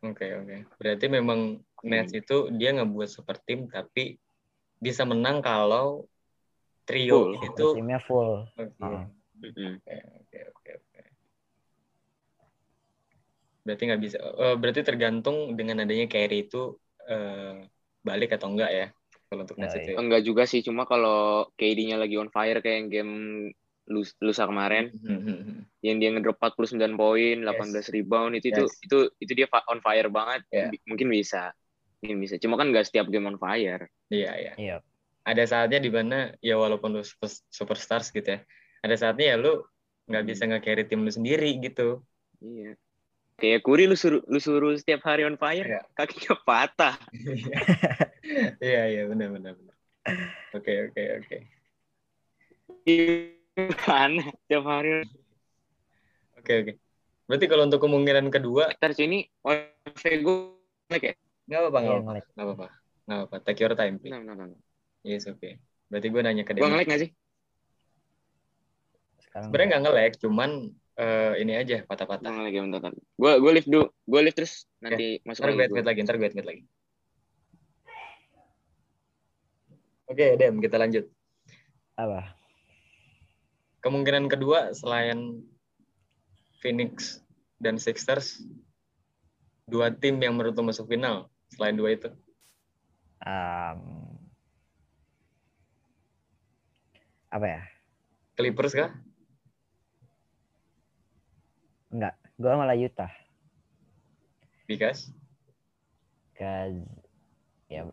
Oke, 0.00 0.26
oke. 0.32 0.56
Berarti 0.78 1.06
memang 1.10 1.60
Nets 1.82 2.14
itu 2.14 2.48
dia 2.54 2.72
ngebuat 2.72 3.10
super 3.10 3.36
team 3.42 3.66
tapi 3.66 4.16
bisa 4.78 5.04
menang 5.04 5.42
kalau 5.42 6.06
trio 6.86 7.34
Full. 7.36 7.44
itu 7.44 7.66
timnya 7.74 8.00
full 8.00 8.48
Oke. 8.54 8.72
Mm-mm. 8.80 9.76
oke, 9.76 9.96
oke, 10.16 10.38
oke. 10.72 10.89
Berarti 13.70 13.82
nggak 13.86 14.02
bisa. 14.02 14.16
eh, 14.18 14.56
berarti 14.58 14.80
tergantung 14.82 15.54
dengan 15.54 15.86
adanya 15.86 16.10
carry 16.10 16.42
itu 16.42 16.74
eh, 17.06 17.70
balik 18.02 18.34
atau 18.34 18.50
enggak 18.50 18.70
ya 18.70 18.86
kalau 19.30 19.46
untuk 19.46 19.62
Nets 19.62 19.78
itu. 19.78 19.94
ya? 19.94 19.96
Enggak 19.98 20.22
juga 20.26 20.42
sih, 20.42 20.58
cuma 20.58 20.90
kalau 20.90 21.46
KD-nya 21.54 21.94
lagi 21.94 22.18
on 22.18 22.34
fire 22.34 22.58
kayak 22.58 22.76
yang 22.82 22.88
game 22.90 23.14
lus- 23.86 24.18
lusa 24.18 24.46
kemarin, 24.46 24.90
Mhm. 24.94 25.66
yang 25.82 25.96
dia 25.98 26.10
ngedrop 26.10 26.38
49 26.38 26.94
poin, 26.94 27.42
18 27.42 27.90
rebound 27.90 28.38
itu 28.38 28.50
itu 28.50 28.62
Yes. 28.66 28.74
itu 28.82 28.98
itu 29.18 29.32
dia 29.34 29.46
fa- 29.46 29.66
on 29.66 29.78
fire 29.78 30.10
banget. 30.10 30.42
Yeah. 30.50 30.70
Mungkin 30.86 31.10
bisa. 31.10 31.54
Mungkin 32.02 32.18
bisa. 32.18 32.34
Cuma 32.38 32.58
kan 32.58 32.70
nggak 32.70 32.90
setiap 32.90 33.06
game 33.06 33.26
on 33.26 33.38
fire. 33.38 33.86
Iya, 34.10 34.30
iya. 34.34 34.52
iya 34.58 34.76
Ada 35.20 35.46
saatnya 35.46 35.78
di 35.78 35.90
mana 35.92 36.32
ya 36.40 36.56
walaupun 36.56 36.96
lu 36.96 37.02
super, 37.04 37.28
superstars 37.50 38.08
gitu 38.10 38.24
ya, 38.24 38.40
ada 38.80 38.94
saatnya 38.96 39.34
ya 39.34 39.36
lu 39.36 39.62
nggak 40.08 40.24
bisa 40.26 40.42
nge-carry 40.48 40.88
tim 40.88 41.04
lu 41.04 41.12
sendiri 41.12 41.60
gitu. 41.60 42.00
Iya. 42.40 42.74
Kayak 43.40 43.64
Kuri 43.64 43.88
lu 43.88 43.96
suruh 43.96 44.20
lu 44.28 44.36
suruh 44.36 44.76
setiap 44.76 45.00
hari 45.02 45.24
on 45.24 45.34
fire, 45.34 45.64
Iya. 45.64 45.82
kakinya 45.96 46.34
patah. 46.44 46.94
Iya 48.60 48.82
iya 48.86 49.02
benar 49.08 49.32
benar 49.32 49.52
benar. 49.56 49.76
Oke 50.54 50.72
oke 50.86 51.02
oke. 51.18 51.36
Gimana? 52.84 54.22
Setiap 54.44 54.64
hari. 54.68 55.02
Oke 56.38 56.52
oke. 56.62 56.72
Berarti 57.26 57.46
kalau 57.48 57.64
untuk 57.66 57.80
kemungkinan 57.80 58.26
kedua 58.28 58.70
Ntar 58.76 58.92
cuy, 58.92 59.06
ini 59.08 59.18
wifi 59.40 60.12
gue 60.20 60.36
ya? 60.94 61.14
nggak 61.50 61.58
apa-apa 61.58 61.78
nggak 61.80 61.90
Iya, 61.90 61.98
apa-apa 61.98 62.12
nggak 62.30 62.46
apa-apa 62.46 62.66
nggak 63.02 63.18
apa-apa. 63.18 63.36
Take 63.42 63.60
your 63.64 63.74
time. 63.74 63.94
please. 63.98 64.12
Nah, 64.14 64.20
nah, 64.22 64.34
nah. 64.36 64.60
Yes 65.02 65.26
oke. 65.26 65.58
Berarti 65.88 66.06
gue 66.06 66.20
nanya 66.22 66.44
ke 66.44 66.52
Gue 66.54 66.62
dia. 66.62 66.70
nge-like 66.70 66.90
gak 66.92 67.00
sih? 67.02 67.10
Sekarang 69.24 69.48
Sebenarnya 69.50 69.68
nggak 69.72 69.82
nge-lag, 69.88 70.12
cuman 70.20 70.50
eh, 71.00 71.32
ini 71.40 71.56
aja 71.56 71.80
Gue 71.80 71.88
patah-patah. 71.88 72.30
ya 72.46 72.60
bentar. 72.60 72.92
Gue 73.16 73.32
gue 73.40 73.52
lift 73.56 73.68
dulu. 73.68 73.88
Gue 74.04 74.20
lift 74.20 74.36
terus 74.36 74.68
nanti 74.78 75.18
masuk 75.24 75.42
Ntar 75.42 75.50
gue 75.50 75.56
lagi. 75.56 75.68
admit 75.72 75.84
lagi, 75.88 76.00
ntar 76.04 76.16
gue 76.20 76.28
lagi. 76.44 76.62
Oke, 80.06 80.26
Dem, 80.36 80.58
kita 80.58 80.76
lanjut. 80.76 81.06
apa? 81.94 82.34
Kemungkinan 83.80 84.28
kedua 84.28 84.72
selain 84.74 85.40
Phoenix 86.60 87.20
dan 87.56 87.76
Sixers, 87.76 88.40
dua 89.64 89.92
tim 89.94 90.20
yang 90.20 90.36
menurut 90.36 90.52
lo 90.52 90.64
masuk 90.66 90.88
final 90.88 91.28
selain 91.52 91.76
dua 91.76 91.94
itu. 91.94 92.08
Em, 93.22 93.80
apa 97.30 97.46
ya? 97.46 97.62
Clippers 98.34 98.74
kah? 98.74 98.90
Enggak, 101.90 102.14
gua 102.38 102.58
malah 102.58 102.78
Utah. 102.78 103.10
Because 104.70 105.10
Cause 106.38 106.80
ya 107.68 107.84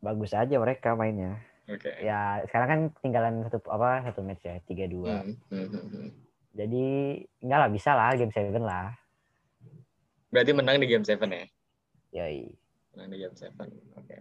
bagus 0.00 0.32
aja 0.32 0.56
mereka 0.56 0.96
mainnya. 0.96 1.36
oke. 1.68 1.90
Ya 2.00 2.40
sekarang 2.48 2.68
kan 2.68 2.80
tinggalan 3.04 3.34
satu 3.44 3.60
apa 3.68 4.08
satu 4.08 4.24
match 4.24 4.46
ya 4.46 4.56
tiga 4.64 4.88
dua. 4.88 5.20
Hmm, 5.20 5.68
hmm. 5.68 6.08
Jadi 6.54 6.86
enggak 7.44 7.58
lah 7.60 7.70
bisa 7.70 7.90
lah 7.92 8.14
game 8.16 8.32
seven 8.32 8.64
lah. 8.64 8.94
Berarti 10.34 10.50
menang 10.50 10.82
di 10.82 10.90
game 10.90 11.06
7 11.06 11.30
ya? 11.30 11.46
Yoi. 12.10 12.50
Menang 12.90 13.06
di 13.06 13.22
game 13.22 13.36
7. 13.38 13.54
Oke. 13.94 14.18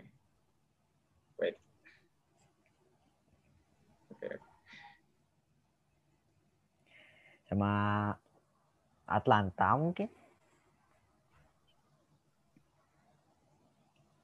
Wait. 1.42 1.58
Oke. 4.14 4.30
Sama 7.50 7.74
Atlanta 9.08 9.76
mungkin. 9.76 10.08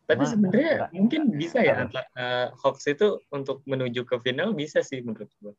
Tapi 0.09 0.25
sebenarnya 0.25 0.89
mungkin 0.89 1.29
bisa 1.37 1.61
ya? 1.61 1.85
Atla- 1.85 2.09
eh, 2.17 2.47
Hawks 2.65 2.89
itu 2.89 3.21
untuk 3.29 3.61
menuju 3.69 4.09
ke 4.09 4.17
final 4.17 4.57
bisa 4.57 4.81
sih 4.81 5.05
menurut 5.05 5.29
gue. 5.37 5.53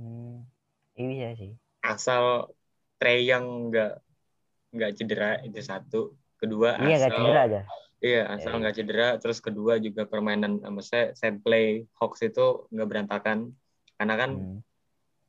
Hmm, 0.00 0.48
iya 0.96 1.36
bisa 1.36 1.36
sih. 1.36 1.52
Asal 1.84 2.48
Trey 2.96 3.28
yang 3.28 3.68
nggak 3.68 4.00
nggak 4.72 4.90
cedera 4.96 5.30
itu 5.44 5.60
satu. 5.60 6.16
Kedua 6.40 6.80
Iya 6.80 6.96
gak 7.04 7.10
asal 7.12 7.20
cedera 7.20 7.40
aja. 7.44 7.60
iya 8.00 8.22
asal 8.32 8.52
Iya. 8.56 8.60
nggak 8.64 8.74
cedera. 8.80 9.08
Terus 9.20 9.38
kedua 9.44 9.76
juga 9.76 10.08
permainan 10.08 10.64
saya 10.80 11.12
set 11.12 11.36
play 11.44 11.84
Hawks 12.00 12.24
itu 12.24 12.64
nggak 12.72 12.88
berantakan. 12.88 13.52
Karena 14.00 14.14
kan 14.16 14.30
Hmm. 14.40 14.58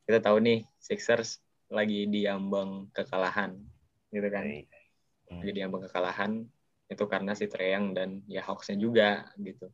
kita 0.08 0.24
tahu 0.24 0.40
nih 0.40 0.64
Sixers 0.80 1.36
lagi 1.72 2.06
diambang 2.06 2.92
kekalahan 2.92 3.56
gitu 4.12 4.28
kan. 4.28 4.44
Lagi 5.32 5.50
diambang 5.56 5.88
kekalahan 5.88 6.44
itu 6.92 7.04
karena 7.08 7.32
si 7.32 7.48
Trae 7.48 7.72
Young 7.72 7.96
dan 7.96 8.20
ya 8.28 8.44
Hawks-nya 8.44 8.76
juga 8.76 9.32
gitu. 9.40 9.72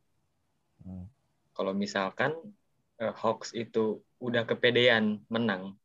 Hmm. 0.79 1.11
kalau 1.51 1.75
misalkan 1.75 2.31
eh, 3.03 3.11
Hawks 3.11 3.51
itu 3.51 3.99
udah 4.23 4.47
kepedean 4.47 5.19
menang, 5.27 5.75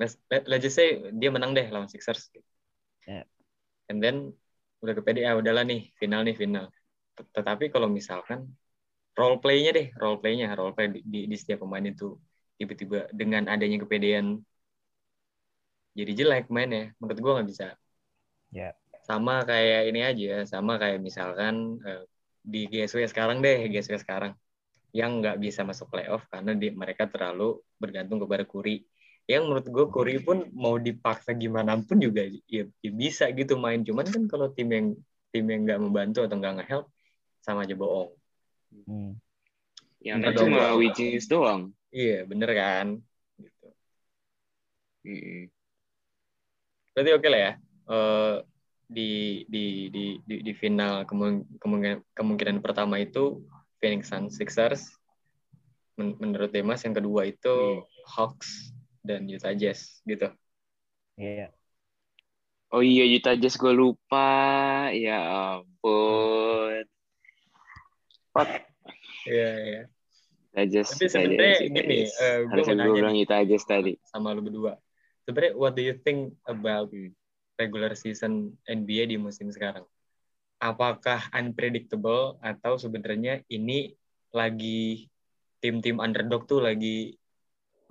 let's, 0.00 0.16
let, 0.32 0.48
let's 0.48 0.64
just 0.64 0.80
say 0.80 1.12
dia 1.20 1.28
menang 1.28 1.52
deh 1.52 1.68
lawan 1.68 1.84
Sixers, 1.84 2.32
Ya. 3.04 3.28
and 3.92 4.00
then 4.00 4.32
udah 4.80 4.96
kepedean, 4.96 5.28
ah, 5.30 5.36
udahlah 5.36 5.68
nih 5.68 5.92
final 6.00 6.24
nih 6.24 6.32
final. 6.32 6.72
Tet- 7.12 7.28
Tetapi 7.36 7.68
kalau 7.68 7.92
misalkan 7.92 8.56
role 9.20 9.36
play-nya 9.36 9.76
deh, 9.76 9.88
role 10.00 10.16
play-nya, 10.16 10.56
role 10.56 10.72
play 10.72 10.88
di, 10.88 11.00
di, 11.04 11.20
di 11.28 11.36
setiap 11.36 11.60
pemain 11.64 11.84
itu 11.84 12.16
tiba-tiba 12.56 13.12
dengan 13.12 13.52
adanya 13.52 13.84
kepedean 13.84 14.40
jadi 15.96 16.12
jelek 16.12 16.52
mainnya, 16.52 16.92
menurut 17.00 17.18
gua 17.24 17.32
nggak 17.40 17.48
bisa. 17.48 17.66
Ya. 18.52 18.76
Sama 19.08 19.40
kayak 19.48 19.88
ini 19.88 20.00
aja, 20.04 20.44
sama 20.44 20.76
kayak 20.76 21.00
misalkan 21.00 21.80
eh, 21.80 22.04
di 22.44 22.68
GSW 22.68 23.08
sekarang 23.08 23.40
deh, 23.40 23.64
GSW 23.72 23.96
sekarang 24.04 24.36
yang 24.92 25.20
nggak 25.20 25.40
bisa 25.40 25.64
masuk 25.64 25.92
playoff 25.92 26.24
karena 26.28 26.52
di, 26.56 26.72
mereka 26.72 27.08
terlalu 27.08 27.60
bergantung 27.80 28.20
kepada 28.20 28.44
Curry. 28.44 28.84
Yang 29.26 29.42
menurut 29.42 29.66
gue 29.66 29.86
Curry 29.90 30.16
pun 30.22 30.38
mau 30.54 30.78
dipaksa 30.78 31.34
gimana 31.34 31.74
pun 31.82 31.98
juga 31.98 32.22
ya, 32.46 32.64
ya 32.70 32.90
bisa 32.94 33.26
gitu 33.34 33.58
main. 33.58 33.82
Cuman 33.82 34.06
kan 34.06 34.22
kalau 34.30 34.52
tim 34.54 34.68
yang 34.70 34.86
tim 35.34 35.44
yang 35.48 35.66
nggak 35.66 35.80
membantu 35.82 36.24
atau 36.24 36.36
nggak 36.38 36.54
nge-help 36.62 36.86
sama 37.42 37.66
aja 37.66 37.74
bohong. 37.74 38.10
Hmm. 38.86 39.18
Yang 40.00 40.18
Bener 40.22 40.34
cuma. 40.38 40.60
Wiggins 40.78 41.26
doang. 41.26 41.74
Iya 41.90 42.24
bener 42.24 42.50
kan. 42.54 42.86
Gitu. 43.36 43.68
Mm-mm. 45.06 45.55
Berarti 46.96 47.12
oke 47.12 47.28
lah 47.28 47.40
ya. 47.44 47.52
Eh, 47.86 48.36
di, 48.86 49.10
di 49.50 49.92
di 49.92 50.04
di 50.24 50.36
di 50.40 50.52
final 50.56 51.04
kemung- 51.04 51.44
kemungkinan 51.60 52.00
kemungkinan 52.16 52.56
pertama 52.64 52.96
itu 52.96 53.44
Phoenix 53.76 54.08
Suns 54.08 54.40
Sixers. 54.40 54.96
Men- 56.00 56.16
menurut 56.16 56.48
Demas 56.48 56.80
yang 56.88 56.96
kedua 56.96 57.28
itu 57.28 57.84
Hawks 58.08 58.72
dan 59.04 59.28
Utah 59.28 59.52
Jazz 59.52 60.00
gitu. 60.08 60.32
Iya. 61.20 61.52
Oh 62.72 62.80
iya 62.80 63.04
Utah 63.04 63.36
Jazz 63.36 63.60
gue 63.60 63.76
lupa. 63.76 64.88
Ya 64.96 65.20
ampun. 65.60 66.84
Iya 69.28 69.50
iya. 69.60 69.82
Utah 70.52 70.66
Jazz. 70.68 70.88
Tapi 70.96 71.06
sebenarnya 71.12 71.56
gini, 71.68 72.08
Jazz. 72.08 72.16
eh, 72.20 72.36
gue 72.44 72.50
Harusnya 72.52 72.72
mau 72.72 72.80
gue 72.80 72.88
nanya 72.88 72.96
bilang 73.00 73.16
Utah 73.20 73.40
Jazz 73.44 73.64
tadi. 73.68 73.92
sama 74.08 74.32
lu 74.32 74.40
berdua. 74.40 74.80
Sebenarnya 75.26 75.58
what 75.58 75.74
do 75.74 75.82
you 75.82 75.98
think 75.98 76.38
about 76.46 76.88
Hmm. 76.88 77.10
regular 77.58 77.98
season 77.98 78.54
NBA 78.62 79.10
di 79.10 79.18
musim 79.18 79.50
sekarang? 79.50 79.82
Apakah 80.56 81.26
unpredictable 81.34 82.38
atau 82.38 82.78
sebenarnya 82.78 83.42
ini 83.50 83.92
lagi 84.30 85.10
tim-tim 85.58 85.98
underdog 85.98 86.46
tuh 86.46 86.62
lagi 86.62 87.18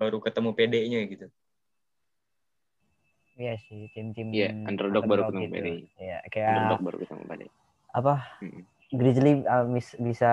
baru 0.00 0.18
ketemu 0.18 0.50
PD-nya 0.50 1.00
gitu? 1.06 1.26
Iya 3.36 3.60
sih 3.68 3.92
tim-tim 3.92 4.32
Iya, 4.32 4.56
underdog 4.64 5.04
baru 5.04 5.28
ketemu 5.28 5.44
gitu. 5.44 5.54
PD. 5.60 5.68
Iya, 6.00 6.16
kayak 6.32 6.48
Underdog 6.48 6.80
baru 6.82 6.96
ketemu 7.04 7.22
pada. 7.28 7.44
apa? 7.92 8.14
Mm. 8.40 8.62
Grizzly 8.86 9.32
uh, 9.44 9.66
mis- 9.66 9.98
bisa 9.98 10.32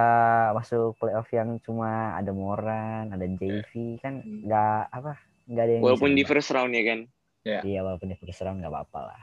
masuk 0.54 0.94
playoff 0.96 1.26
yang 1.34 1.58
cuma 1.60 2.16
ada 2.16 2.30
Moran, 2.32 3.12
ada 3.12 3.26
JV 3.28 4.00
kan 4.00 4.24
Hmm. 4.24 4.46
nggak 4.48 4.82
apa 4.88 5.20
nggak 5.46 5.64
ada 5.64 5.72
yang 5.74 5.84
Walaupun 5.84 6.12
di 6.14 6.24
first 6.24 6.50
round 6.52 6.72
ya 6.72 6.84
kan. 6.86 7.00
iya 7.44 7.80
walaupun 7.84 8.08
di 8.08 8.16
first 8.16 8.40
round 8.40 8.64
nggak 8.64 8.72
apa-apa 8.72 9.00
lah. 9.12 9.22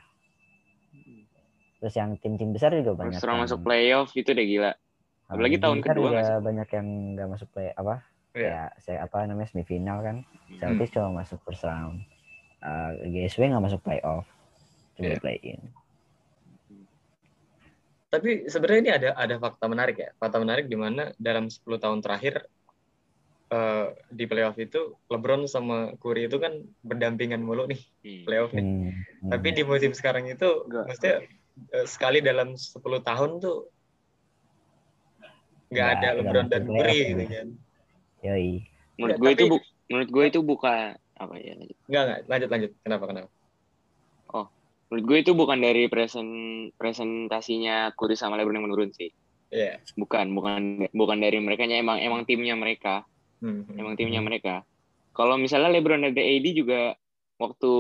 Terus 1.81 1.95
yang 1.97 2.13
tim-tim 2.21 2.53
besar 2.53 2.77
juga 2.77 2.93
banyak. 2.95 3.17
First 3.17 3.25
round 3.25 3.41
yang- 3.41 3.45
masuk 3.49 3.61
playoff 3.65 4.09
itu 4.13 4.29
udah 4.31 4.45
gila. 4.45 4.71
Ah, 4.71 4.77
apalagi 5.33 5.57
tahun 5.57 5.79
kedua 5.81 6.09
juga 6.11 6.21
sih? 6.23 6.37
banyak 6.43 6.69
yang 6.75 6.87
nggak 7.17 7.29
masuk 7.31 7.49
play 7.51 7.71
apa? 7.73 7.95
Iya. 8.31 8.47
Ya 8.47 8.63
saya 8.79 8.99
apa 9.07 9.25
namanya 9.25 9.49
semifinal 9.49 9.99
kan. 10.03 10.17
Hmm. 10.23 10.59
Celtics 10.59 10.93
cuma 10.93 11.25
masuk 11.25 11.41
first 11.43 11.65
round. 11.65 12.05
Uh, 12.61 12.93
GSW 13.09 13.49
nggak 13.49 13.65
masuk 13.65 13.81
playoff, 13.81 14.29
cuma 14.95 15.17
Iya. 15.17 15.19
play 15.19 15.41
in. 15.41 15.61
Tapi 18.11 18.51
sebenarnya 18.51 18.81
ini 18.83 18.91
ada 18.93 19.09
ada 19.15 19.35
fakta 19.39 19.65
menarik 19.65 19.97
ya. 19.97 20.11
Fakta 20.19 20.37
menarik 20.37 20.67
di 20.67 20.75
mana 20.75 21.15
dalam 21.17 21.47
10 21.47 21.79
tahun 21.79 22.03
terakhir 22.03 22.43
eh, 23.51 23.87
di 24.11 24.25
playoff 24.31 24.57
itu 24.59 24.97
LeBron 25.11 25.47
sama 25.51 25.95
Curry 25.99 26.31
itu 26.31 26.39
kan 26.39 26.53
berdampingan 26.87 27.43
mulu 27.43 27.67
nih 27.67 27.81
Hmm. 28.01 28.23
playoff 28.25 28.51
nih. 28.55 28.65
Hmm, 28.65 28.91
hmm. 28.95 29.31
Tapi 29.31 29.49
di 29.53 29.63
musim 29.67 29.93
sekarang 29.93 30.25
itu 30.31 30.49
Enggak. 30.67 30.85
maksudnya 30.89 31.17
eh, 31.77 31.87
sekali 31.87 32.19
dalam 32.25 32.55
10 32.57 33.03
tahun 33.05 33.31
tuh 33.43 33.57
nggak 35.71 35.89
ada 35.99 36.09
LeBron 36.19 36.47
dan 36.51 36.63
Curry 36.67 36.99
ya. 36.99 37.09
gitu 37.15 37.25
kan. 37.31 37.47
Yoi. 38.27 38.51
Menurut 38.99 39.15
Ya, 39.15 39.21
gue 39.21 39.31
itu 39.35 39.45
bu- 39.49 39.67
menurut 39.91 40.09
gue 40.11 40.25
itu 40.31 40.41
bukan 40.43 40.95
apa 41.21 41.35
ya? 41.37 41.53
lanjut. 41.59 41.77
Enggak 41.87 42.03
enggak 42.07 42.21
lanjut 42.27 42.49
lanjut. 42.49 42.71
Kenapa 42.83 43.05
kenapa? 43.07 43.31
Menurut 44.91 45.07
gue 45.07 45.19
itu 45.23 45.33
bukan 45.39 45.59
dari 45.63 45.87
presen 45.87 46.29
presentasinya 46.75 47.95
Curry 47.95 48.19
sama 48.19 48.35
LeBron 48.35 48.59
yang 48.59 48.67
menurun 48.67 48.91
sih. 48.91 49.15
Iya. 49.55 49.79
Bukan, 49.95 50.35
bukan 50.35 50.91
bukan 50.91 51.19
dari 51.23 51.39
mereka 51.39 51.63
emang 51.63 52.03
emang 52.03 52.27
timnya 52.27 52.59
mereka, 52.59 53.07
Hmm, 53.41 53.65
hmm. 53.67 53.77
emang 53.81 53.95
timnya 53.99 54.21
Hmm. 54.21 54.29
mereka. 54.29 54.55
Kalau 55.17 55.37
misalnya 55.41 55.69
LeBron 55.75 56.05
ada 56.07 56.23
AD 56.23 56.47
juga 56.55 56.95
waktu 57.41 57.73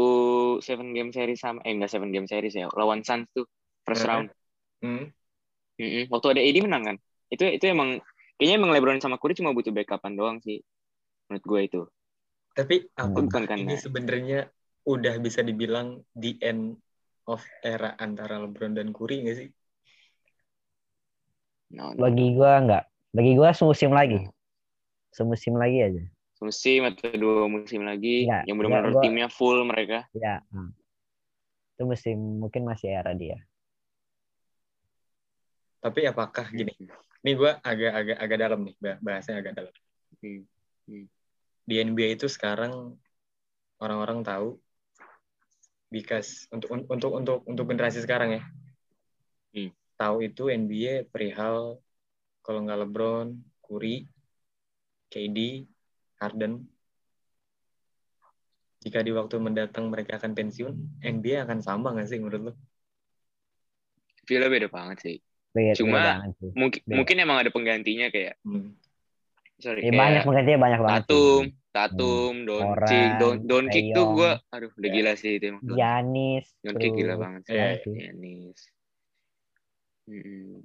seven 0.64 0.88
game 0.96 1.10
series 1.12 1.40
sama 1.44 1.60
eh 1.68 1.72
enggak 1.76 1.92
seven 1.92 2.10
game 2.14 2.26
series 2.28 2.54
ya 2.56 2.66
lawan 2.72 3.04
Suns 3.04 3.28
tuh 3.36 3.44
first 3.84 4.02
Eh. 4.02 4.08
round 4.08 4.28
Hmm. 4.80 5.12
Mm-mm. 5.80 6.04
waktu 6.12 6.26
ada 6.36 6.40
AD 6.44 6.56
menang 6.66 6.82
kan 6.88 6.96
itu 7.32 7.44
itu 7.56 7.64
emang 7.74 7.88
kayaknya 8.36 8.54
emang 8.60 8.70
LeBron 8.74 9.00
sama 9.02 9.16
Curry 9.20 9.34
cuma 9.38 9.50
butuh 9.56 9.72
backupan 9.72 10.12
doang 10.18 10.38
sih 10.44 10.60
menurut 11.28 11.44
gue 11.50 11.60
itu 11.68 11.80
Tapi 12.56 12.76
apa 13.02 13.18
Itu 13.18 13.26
bukan 13.26 13.42
ini 13.60 13.74
karena 13.74 13.74
sebenarnya 13.84 14.38
udah 14.92 15.14
bisa 15.26 15.40
dibilang 15.48 15.88
the 16.22 16.32
end 16.50 16.78
of 17.32 17.40
era 17.62 17.94
antara 17.98 18.34
LeBron 18.42 18.74
dan 18.78 18.88
Curry 18.96 19.16
nggak 19.26 19.36
sih? 19.40 19.48
no, 21.70 21.92
no. 21.94 22.02
Bagi 22.02 22.26
gua 22.36 22.50
enggak. 22.60 22.84
Bagi 23.14 23.32
gua 23.38 23.50
semusim 23.54 23.90
lagi. 23.94 24.18
Semusim 25.10 25.54
lagi 25.54 25.78
aja. 25.82 26.04
musim 26.40 26.88
atau 26.88 27.12
dua 27.20 27.44
musim 27.52 27.84
lagi 27.84 28.24
Iya, 28.24 28.48
yang 28.48 28.56
benar-benar 28.56 28.88
iya, 28.88 28.94
gua- 28.96 29.04
timnya 29.04 29.28
full 29.28 29.60
mereka 29.68 30.08
Ya. 30.16 30.40
hmm. 30.48 30.72
Itu 31.76 31.82
musim 31.84 32.16
mungkin 32.40 32.64
masih 32.64 32.88
era 32.88 33.12
dia. 33.12 33.36
Tapi 35.80 36.04
apakah 36.04 36.48
gini? 36.48 36.72
Ini 37.20 37.32
gue 37.36 37.50
agak-agak 37.60 38.16
agak 38.16 38.38
dalam 38.40 38.60
nih 38.64 38.74
bah- 38.80 39.00
bahasanya 39.00 39.38
agak 39.40 39.54
dalam. 39.56 39.74
Hmm. 40.20 40.42
Hmm. 40.88 41.06
Di 41.64 41.74
NBA 41.78 42.16
itu 42.16 42.24
sekarang 42.28 42.96
orang-orang 43.76 44.24
tahu 44.24 44.56
because 45.88 46.48
untuk 46.48 46.68
untuk 46.88 47.10
untuk 47.16 47.38
untuk 47.44 47.64
generasi 47.68 48.00
sekarang 48.00 48.40
ya. 48.40 48.42
Hmm. 49.52 49.70
Tahu 49.96 50.16
itu 50.24 50.48
NBA 50.48 51.04
perihal 51.04 51.76
kalau 52.40 52.64
nggak 52.64 52.88
LeBron, 52.88 53.28
Curry, 53.60 54.08
KD, 55.10 55.66
Harden. 56.16 56.64
Jika 58.80 59.04
di 59.04 59.12
waktu 59.12 59.36
mendatang 59.36 59.92
mereka 59.92 60.16
akan 60.16 60.32
pensiun, 60.32 60.72
NBA 61.02 61.44
akan 61.44 61.60
sama 61.60 61.92
nggak 61.92 62.08
sih 62.08 62.16
menurut 62.16 62.42
lo? 62.42 62.54
feel 64.20 64.46
beda 64.46 64.70
banget 64.70 64.98
sih 65.02 65.16
Beda, 65.50 65.74
Cuma- 65.74 65.98
beda 65.98 66.10
banget 66.22 66.32
sih. 66.38 66.50
mungkin 66.54 66.80
Beda. 66.86 66.94
mungkin 66.94 67.16
emang 67.18 67.38
ada 67.42 67.50
penggantinya 67.50 68.06
kayak 68.08 68.38
Hmm. 68.46 68.78
sorry 69.58 69.82
Ya, 69.82 69.90
kayak 69.90 69.98
banyak 69.98 70.22
penggantinya 70.22 70.60
banyak 70.60 70.80
banget. 70.80 71.02
sih. 71.02 71.10
Tatum 71.10 71.42
Tatum 71.74 72.34
Doncic 72.46 73.08
Don 73.18 73.36
Doncic 73.42 73.84
tuh 73.90 74.06
gue 74.14 74.30
aduh 74.54 74.70
udah 74.70 74.86
Ya. 74.86 74.94
gila 74.94 75.12
sih 75.18 75.32
itu 75.34 75.44
emang 75.50 75.62
Giannis. 75.66 76.46
Doncic 76.62 76.90
gila 76.94 77.14
banget 77.18 77.42
sih. 77.44 77.58
Giannis 77.90 78.58
Mm-mm. 80.06 80.62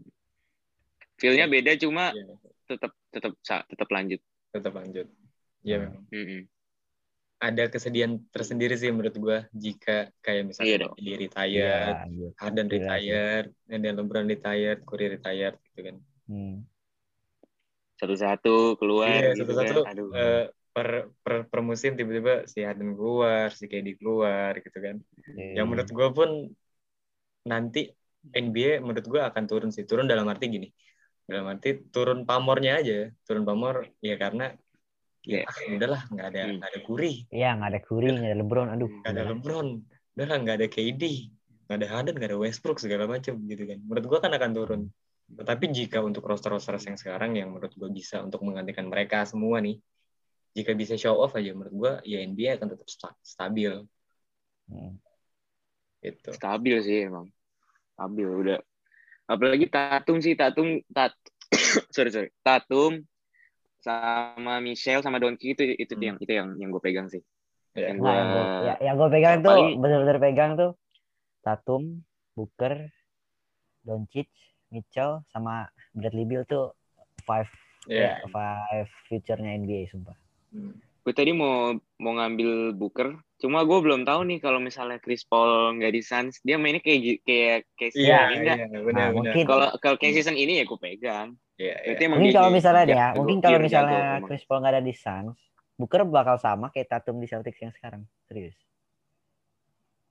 Feel-nya 1.18 1.46
beda 1.48 1.72
cuma 1.76 2.14
Iya, 2.14 2.38
tetap 2.68 2.92
tetap 3.10 3.34
tetap 3.42 3.90
lanjut. 3.90 4.22
Tetap 4.56 4.74
lanjut. 4.80 5.08
Iya 5.66 5.76
memang. 5.84 6.04
Mm-mm. 6.14 6.42
ada 7.48 7.64
kesedihan 7.74 8.12
tersendiri 8.34 8.74
sih 8.80 8.90
menurut 8.96 9.16
gua 9.20 9.38
jika 9.54 10.10
kayak 10.24 10.44
Iya 10.44 10.48
misalnya 10.50 10.78
dong. 10.82 10.94
di 10.98 11.12
retire, 11.22 11.60
Iya, 11.60 12.08
iya. 12.10 12.28
Harden 12.42 12.68
sih. 12.72 12.80
retire, 12.80 13.46
and 13.72 13.80
then 13.84 13.94
LeBron 14.00 14.26
retire, 14.34 14.76
Curry 14.88 15.06
retire 15.16 15.54
gitu 15.68 15.80
kan. 15.88 15.96
Hmm. 16.28 16.66
Satu-satu 18.00 18.76
keluar 18.80 19.10
Iya, 19.12 19.28
gitu 19.40 19.42
satu-satu 19.46 19.80
kan. 19.84 19.90
Aduh. 19.92 20.08
eh, 20.20 20.44
per, 20.76 20.88
per 21.24 21.34
per 21.52 21.60
musim 21.70 21.92
tiba-tiba 22.00 22.34
si 22.52 22.60
Harden 22.68 22.92
keluar, 23.00 23.48
si 23.56 23.64
KD 23.72 23.88
keluar 24.00 24.52
gitu 24.66 24.78
kan. 24.86 24.96
Iya. 25.28 25.44
Yang 25.58 25.66
menurut 25.70 25.90
gua 25.98 26.08
pun 26.18 26.30
nanti 27.52 27.80
NBA 28.44 28.82
menurut 28.84 29.06
gua 29.12 29.22
akan 29.30 29.44
turun 29.50 29.70
sih. 29.76 29.84
Turun 29.90 30.08
dalam 30.12 30.26
arti 30.32 30.46
gini. 30.56 30.68
Dalam 31.26 31.46
arti 31.50 31.70
turun 31.90 32.24
pamornya 32.24 32.80
aja. 32.80 33.10
Turun 33.26 33.44
pamor 33.44 33.90
ya 34.00 34.16
karena 34.16 34.54
ya 35.26 35.42
Iya. 35.42 35.50
ah, 35.50 35.58
udahlah 35.74 36.02
nggak 36.14 36.28
ada 36.30 36.40
Hmm. 36.46 36.56
nggak 36.62 36.70
ada 36.70 36.80
Curry, 36.86 37.14
Iya, 37.34 37.50
nggak 37.58 37.70
ada 37.74 37.80
Curry, 37.82 38.08
nggak 38.14 38.30
ada 38.30 38.38
LeBron. 38.46 38.68
Aduh. 38.70 38.90
nggak 39.02 39.10
ada. 39.12 39.24
LeBron, 39.34 39.68
udahlah 40.14 40.38
nggak 40.46 40.56
ada 40.62 40.68
KD, 40.70 41.04
nggak 41.66 41.78
ada 41.82 41.88
Harden, 41.90 42.14
nggak 42.14 42.30
ada 42.30 42.38
Westbrook 42.38 42.78
segala 42.78 43.10
macam 43.10 43.34
gitu 43.50 43.64
kan. 43.66 43.78
Menurut 43.82 44.06
gua 44.06 44.20
kan 44.22 44.32
akan 44.32 44.52
turun. 44.54 44.82
Tetapi 45.26 45.66
jika 45.74 46.06
untuk 46.06 46.22
roster-roster 46.30 46.78
yang 46.78 47.02
sekarang 47.02 47.34
yang 47.34 47.50
menurut 47.50 47.74
gua 47.74 47.90
bisa 47.90 48.22
untuk 48.22 48.46
menggantikan 48.46 48.86
mereka 48.86 49.26
semua 49.26 49.58
nih, 49.58 49.82
jika 50.54 50.78
bisa 50.78 50.94
show 50.94 51.18
off 51.18 51.34
aja 51.34 51.50
menurut 51.58 51.74
gua 51.74 51.92
ya 52.06 52.22
NBA 52.22 52.62
akan 52.62 52.78
tetap 52.78 52.86
sta- 52.86 53.18
stabil 53.26 53.74
Hmm. 54.70 54.94
gitu. 56.06 56.30
Stabil 56.38 56.78
sih 56.86 57.10
emang. 57.10 57.34
Stabil 57.98 58.30
udah. 58.30 58.62
Apalagi 59.26 59.66
Tatum 59.68 60.18
sih 60.20 60.34
Tatum 60.34 60.82
tat 60.90 61.14
sorry 61.96 62.10
sorry 62.10 62.30
Tatum 62.40 63.02
sama 63.80 64.58
Michelle 64.60 65.02
sama 65.02 65.18
Doncic 65.18 65.54
itu 65.54 65.64
itu 65.78 65.94
Hmm. 65.94 66.04
yang 66.04 66.18
itu 66.18 66.32
yang 66.32 66.50
yang 66.58 66.70
gue 66.70 66.82
pegang 66.82 67.08
sih. 67.08 67.22
Ya. 67.74 67.90
Yang 67.94 67.98
Nah, 68.02 68.14
yang 68.14 68.28
gue 68.28 68.44
ya, 68.64 68.76
yang 68.82 68.96
gue 68.96 69.10
pegang 69.10 69.36
tuh 69.40 69.52
paling- 69.52 69.78
bener-bener 69.78 70.18
pegang 70.18 70.52
tuh 70.56 70.72
Tatum, 71.42 72.02
Booker, 72.34 72.90
Doncic, 73.82 74.30
Mitchell 74.70 75.22
sama 75.30 75.70
Bradley 75.92 76.26
Beal 76.26 76.46
tuh 76.46 76.74
five 77.22 77.46
Ya. 77.86 78.18
ya, 78.18 78.26
five 78.28 78.90
future-nya 79.06 79.54
NBA 79.56 79.86
sumpah. 79.88 80.18
Hmm. 80.50 80.74
gue 81.06 81.14
tadi 81.14 81.30
mau 81.32 81.70
mau 82.02 82.18
ngambil 82.18 82.74
Booker, 82.74 83.14
cuma 83.36 83.68
gue 83.68 83.80
belum 83.84 84.08
tahu 84.08 84.22
nih 84.32 84.40
kalau 84.40 84.64
misalnya 84.64 84.96
Chris 84.98 85.28
Paul 85.28 85.76
nggak 85.76 85.92
di 85.92 86.02
Suns, 86.02 86.40
dia 86.40 86.56
mainnya 86.56 86.80
kayak 86.80 87.20
kayak 87.22 87.60
kayak 87.76 87.92
Iya, 87.92 88.00
season 88.00 88.28
ini 88.32 88.38
nggak? 88.42 88.58
iya, 88.58 88.68
benar 88.80 88.96
Nah, 88.96 89.08
mungkin- 89.12 89.46
Kalau 89.46 89.68
kalau 89.78 89.96
kayak 90.00 90.14
season 90.16 90.36
ini 90.40 90.54
ya 90.60 90.64
gue 90.64 90.80
pegang. 90.80 91.30
Iya, 91.56 91.76
iya. 91.84 91.96
Emang 92.00 92.20
Mungkin 92.20 92.34
kalau 92.34 92.52
misalnya 92.52 92.84
ya, 92.84 92.96
jago, 92.96 93.16
mungkin 93.20 93.38
kalau 93.40 93.60
misalnya 93.60 94.00
jago. 94.00 94.26
Chris 94.28 94.44
Paul 94.48 94.60
nggak 94.64 94.74
ada 94.76 94.84
di 94.84 94.94
Suns, 94.96 95.38
Booker 95.76 96.02
bakal 96.08 96.36
sama 96.40 96.72
kayak 96.72 96.88
Tatum 96.88 97.20
di 97.20 97.28
Celtics 97.28 97.60
yang 97.60 97.74
sekarang, 97.76 98.04
serius. 98.28 98.56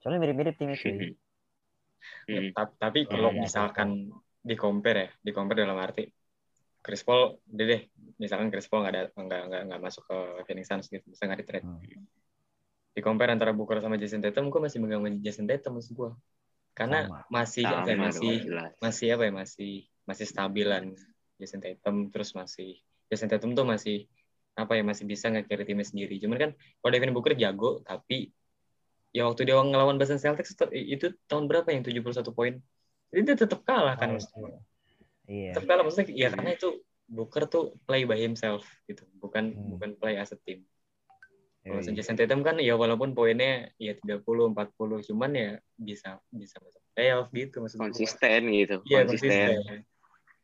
Soalnya 0.01 0.21
mirip-mirip 0.21 0.53
timnya 0.57 0.77
cuy. 0.81 1.17
Hmm. 2.29 2.53
Ta- 2.53 2.77
Tapi 2.77 3.05
Ya, 3.05 3.09
kalau 3.09 3.29
ya, 3.33 3.41
misalkan 3.41 3.89
di 4.45 4.53
compare 4.53 4.97
ya, 4.97 5.09
di 5.17 5.31
compare 5.33 5.65
dalam 5.65 5.77
arti 5.81 6.05
Chris 6.85 7.01
Paul, 7.01 7.41
udah 7.49 7.65
deh, 7.65 7.81
misalkan 8.21 8.53
Chris 8.53 8.69
Paul 8.69 8.85
nggak 8.85 8.93
ada 8.93 9.03
nggak 9.17 9.41
nggak 9.49 9.61
nggak 9.73 9.81
masuk 9.81 10.05
ke 10.05 10.17
Phoenix 10.45 10.69
Suns 10.69 10.85
gitu, 10.85 11.01
bisa 11.09 11.25
nggak 11.25 11.41
di 11.41 11.45
trade. 11.49 11.65
Hmm. 11.65 11.81
Di 12.95 13.03
compare 13.03 13.35
antara 13.35 13.51
Booker 13.51 13.83
sama 13.83 13.99
Jason 13.99 14.23
Tatum, 14.23 14.47
gue 14.47 14.61
masih 14.63 14.79
megang 14.79 15.03
Jason 15.19 15.43
Tatum 15.43 15.75
maksud 15.75 15.93
gue, 15.99 16.11
karena 16.71 17.11
Sama. 17.11 17.27
masih 17.27 17.63
apa 17.67 17.87
ya, 17.91 17.95
Sama 17.99 18.03
masih 18.07 18.35
masih 18.79 19.07
apa 19.11 19.23
ya 19.27 19.31
masih 19.35 19.73
masih 20.07 20.25
stabilan 20.25 20.83
Jason 21.35 21.59
Tatum 21.59 22.07
terus 22.07 22.31
masih 22.31 22.79
Jason 23.11 23.27
Tatum 23.27 23.51
tuh 23.51 23.67
masih 23.67 24.07
apa 24.55 24.79
ya 24.79 24.83
masih 24.87 25.03
bisa 25.03 25.27
nge-carry 25.27 25.67
timnya 25.67 25.83
sendiri. 25.83 26.15
Cuman 26.23 26.37
kan 26.39 26.49
kalau 26.55 26.91
Devin 26.95 27.11
Booker 27.11 27.35
jago 27.35 27.83
tapi 27.83 28.31
ya 29.11 29.27
waktu 29.27 29.43
dia 29.47 29.59
ngelawan 29.59 29.99
Boston 29.99 30.19
Celtics 30.19 30.55
itu, 30.55 30.63
itu 30.71 31.05
tahun 31.27 31.51
berapa 31.51 31.67
yang 31.75 31.83
71 31.83 32.31
poin. 32.31 32.55
Jadi 33.11 33.21
dia 33.27 33.35
tetap 33.35 33.67
kalah 33.67 33.99
kan 33.99 34.11
Oh, 34.11 34.19
maksud 34.19 34.31
gua. 34.39 34.55
Iya. 35.27 35.51
Tetap 35.55 35.67
kalah 35.67 35.83
maksudnya 35.83 36.07
ya 36.15 36.31
karena 36.31 36.55
itu 36.55 36.79
Booker 37.05 37.45
tuh 37.51 37.77
play 37.85 38.07
by 38.07 38.17
himself 38.17 38.65
gitu, 38.87 39.03
bukan 39.19 39.53
Hmm. 39.53 39.75
bukan 39.75 39.89
play 39.99 40.15
as 40.17 40.31
a 40.31 40.39
team. 40.41 40.63
Kalau 41.65 41.81
Yoi. 41.81 41.97
Jason 41.97 42.13
Tatum 42.13 42.45
kan 42.45 42.61
ya 42.61 42.77
walaupun 42.77 43.17
poinnya 43.17 43.73
ya 43.81 43.97
30 43.97 44.53
40 44.53 45.01
cuman 45.01 45.31
ya 45.33 45.49
bisa 45.73 46.21
bisa 46.29 46.61
masuk 46.61 46.81
playoff 46.93 47.27
gitu 47.33 47.57
maksud 47.57 47.77
gua. 47.81 47.89
konsisten 47.89 48.39
gitu, 48.53 48.75
Iya 48.85 49.09
konsisten. 49.09 49.33
konsisten. 49.33 49.79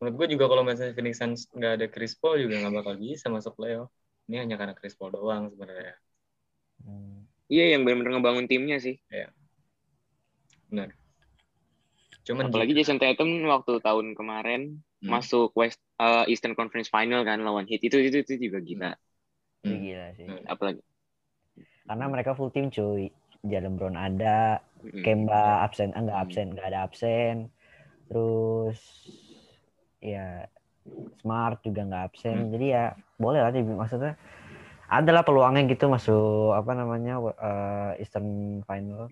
Menurut 0.02 0.16
gue 0.18 0.28
juga 0.34 0.46
kalau 0.50 0.66
misalnya 0.66 0.94
Phoenix 0.98 1.16
Suns 1.22 1.46
nggak 1.54 1.74
ada 1.78 1.86
Chris 1.94 2.18
Paul 2.18 2.42
juga 2.42 2.58
nggak 2.58 2.74
bakal 2.74 2.94
bisa 2.98 3.30
masuk 3.30 3.54
playoff. 3.54 3.94
Ini 4.26 4.42
hanya 4.42 4.58
karena 4.58 4.74
Chris 4.74 4.98
Paul 4.98 5.14
doang 5.14 5.54
sebenarnya. 5.54 5.94
Hmm. 6.82 7.30
Iya 7.46 7.78
yang 7.78 7.86
benar-benar 7.86 8.18
ngebangun 8.18 8.50
timnya 8.50 8.82
sih. 8.82 8.98
Cuman 12.26 12.50
Apalagi 12.50 12.74
Jason 12.74 12.98
Tatum 12.98 13.46
waktu 13.46 13.78
tahun 13.82 14.14
kemarin 14.18 14.82
Hmm. 15.02 15.18
masuk 15.18 15.50
West 15.58 15.82
uh, 15.98 16.30
Eastern 16.30 16.54
Conference 16.54 16.86
Final 16.94 17.26
kan 17.26 17.42
lawan 17.42 17.66
Heat 17.66 17.82
itu 17.82 17.98
itu 17.98 18.22
itu 18.22 18.38
juga 18.38 18.62
gila. 18.62 18.92
Hmm. 19.66 19.82
gila 19.82 20.08
sih. 20.14 20.26
Hmm. 20.30 20.46
Apalagi 20.46 20.82
Karena 21.92 22.08
mereka 22.08 22.32
full 22.40 22.56
tim 22.56 22.72
cuy. 22.72 23.12
Jalen 23.44 23.76
Brown 23.76 24.00
ada, 24.00 24.64
mm, 24.80 25.04
Kemba 25.04 25.66
absen, 25.68 25.92
ah, 25.92 26.00
enggak 26.00 26.16
Hmm. 26.16 26.24
absen, 26.24 26.48
enggak 26.56 26.68
ada 26.72 26.80
absen. 26.88 27.36
Terus 28.08 28.80
ya 30.00 30.48
Smart 31.20 31.60
juga 31.68 31.84
nggak 31.84 32.04
absen. 32.08 32.48
Hmm. 32.48 32.52
Jadi 32.56 32.66
ya 32.72 32.96
boleh 33.20 33.44
lah 33.44 33.52
maksudnya 33.52 34.16
adalah 34.88 35.28
peluangnya 35.28 35.68
gitu 35.68 35.92
masuk 35.92 36.56
apa 36.56 36.72
namanya 36.80 37.20
eh, 37.20 37.92
Eastern 38.00 38.64
Final. 38.64 39.12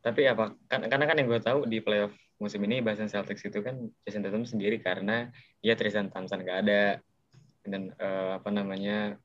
tapi 0.00 0.24
apa? 0.24 0.56
Kan, 0.64 0.88
karena 0.88 1.04
kan 1.04 1.16
yang 1.20 1.28
gue 1.28 1.40
tahu 1.44 1.68
di 1.68 1.84
playoff 1.84 2.16
musim 2.40 2.64
ini 2.64 2.80
Boston 2.80 3.12
Celtics 3.12 3.44
itu 3.44 3.60
kan 3.60 3.76
Jason 4.08 4.24
Tatum 4.24 4.48
sendiri 4.48 4.80
karena 4.80 5.28
ya 5.60 5.76
Tristan 5.76 6.08
Thompson 6.08 6.40
nggak 6.40 6.58
ada 6.64 6.82
dan 7.68 7.92
eh, 7.92 8.32
apa 8.40 8.48
namanya 8.48 9.20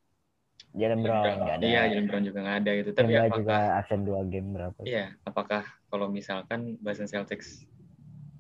Jalen 0.76 1.00
Brown 1.04 1.24
nggak 1.24 1.56
ada. 1.60 1.65
Iya, 1.65 1.82
Jalen 1.91 2.06
Brown 2.12 2.24
juga 2.28 2.39
nggak 2.44 2.58
ada 2.63 2.72
gitu. 2.76 2.89
Tapi 2.91 3.12
apakah 3.15 3.38
juga 3.39 3.58
absen 3.80 4.02
dua 4.04 4.22
game 4.28 4.48
berapa? 4.52 4.80
Iya, 4.84 5.06
apakah 5.24 5.63
kalau 5.88 6.08
misalkan 6.12 6.76
Boston 6.84 7.08
Celtics 7.08 7.63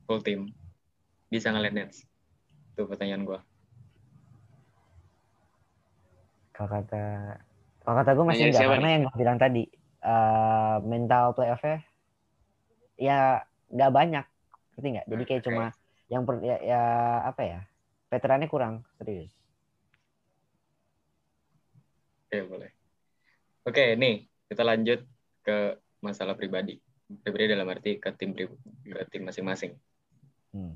full 0.05 0.19
team 0.21 0.51
bisa 1.31 1.49
ngeliat 1.49 1.73
Nets? 1.73 2.03
Itu 2.75 2.85
pertanyaan 2.85 3.23
gua. 3.23 3.39
Kalau 6.55 6.69
kata 6.71 7.03
Kalau 7.85 7.95
kata 8.01 8.11
gue 8.17 8.25
masih 8.25 8.47
Nanya 8.49 8.51
enggak 8.51 8.71
karena 8.73 8.87
nih? 8.87 8.93
yang 8.95 9.01
gue 9.05 9.15
bilang 9.19 9.37
tadi 9.37 9.63
eh, 10.05 10.75
mental 10.83 11.25
playoff-nya 11.37 11.77
ya 12.95 13.43
nggak 13.69 13.91
banyak, 13.91 14.25
ngerti 14.75 14.87
nggak? 14.95 15.07
Jadi 15.11 15.23
kayak 15.27 15.41
Oke. 15.43 15.47
cuma 15.51 15.63
yang 16.07 16.23
per, 16.23 16.35
ya, 16.41 16.57
ya 16.63 16.81
apa 17.27 17.41
ya? 17.43 17.59
Veterannya 18.09 18.47
kurang 18.47 18.73
serius. 18.97 19.31
Oke, 22.35 22.51
boleh. 22.51 22.71
Oke, 23.63 23.95
nih 23.95 24.27
kita 24.51 24.67
lanjut 24.67 25.07
ke 25.39 25.79
masalah 26.03 26.35
pribadi. 26.35 26.75
Pribadi 27.23 27.55
dalam 27.55 27.71
arti 27.71 27.95
ke 27.95 28.11
tim 28.11 28.35
ke 28.35 28.51
tim 29.07 29.23
masing-masing. 29.23 29.71
Hmm. 30.51 30.75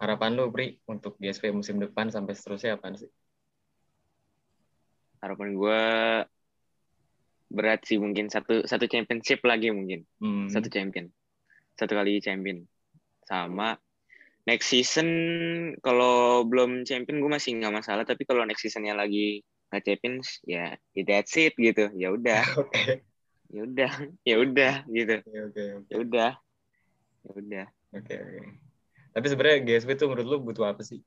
Harapan 0.00 0.40
lu, 0.40 0.48
Pri, 0.48 0.80
untuk 0.88 1.20
GSP 1.20 1.52
musim 1.52 1.76
depan 1.76 2.08
sampai 2.08 2.32
seterusnya 2.32 2.80
apaan 2.80 2.96
sih? 2.96 3.12
Harapan 5.20 5.52
gue 5.52 5.82
berat 7.52 7.84
sih 7.84 8.00
mungkin 8.00 8.32
satu 8.32 8.64
satu 8.64 8.88
championship 8.88 9.44
lagi 9.44 9.68
mungkin 9.68 10.02
Hmm, 10.18 10.50
satu 10.50 10.66
champion 10.66 11.06
satu 11.78 11.94
kali 11.94 12.18
champion 12.18 12.66
sama 13.22 13.78
next 14.46 14.70
season 14.70 15.08
kalau 15.82 16.46
belum 16.46 16.86
champion 16.86 17.18
gue 17.18 17.30
masih 17.30 17.58
nggak 17.58 17.74
masalah. 17.82 18.06
Tapi 18.06 18.22
kalau 18.24 18.46
next 18.46 18.62
seasonnya 18.62 18.94
lagi 18.94 19.42
nggak 19.68 19.82
champions 19.82 20.40
ya 20.46 20.78
ya 20.94 21.02
that's 21.02 21.34
it 21.36 21.52
gitu. 21.58 21.90
Ya 21.98 22.14
udah. 22.14 22.42
Oke, 22.62 23.02
ya 23.50 23.62
udah. 23.66 23.92
Ya 24.22 24.36
udah 24.40 24.74
gitu. 24.88 25.14
Oke, 25.22 25.40
oke, 25.50 25.62
ya 25.90 25.96
udah. 25.98 26.32
Ya 27.26 27.30
udah. 27.34 27.66
Oke, 27.94 28.14
oke. 28.14 28.42
Tapi 29.16 29.26
sebenarnya 29.32 29.58
GSP 29.64 29.90
tuh 29.96 30.08
menurut 30.12 30.26
lu 30.28 30.38
butuh 30.44 30.68
apa 30.68 30.82
sih? 30.84 31.00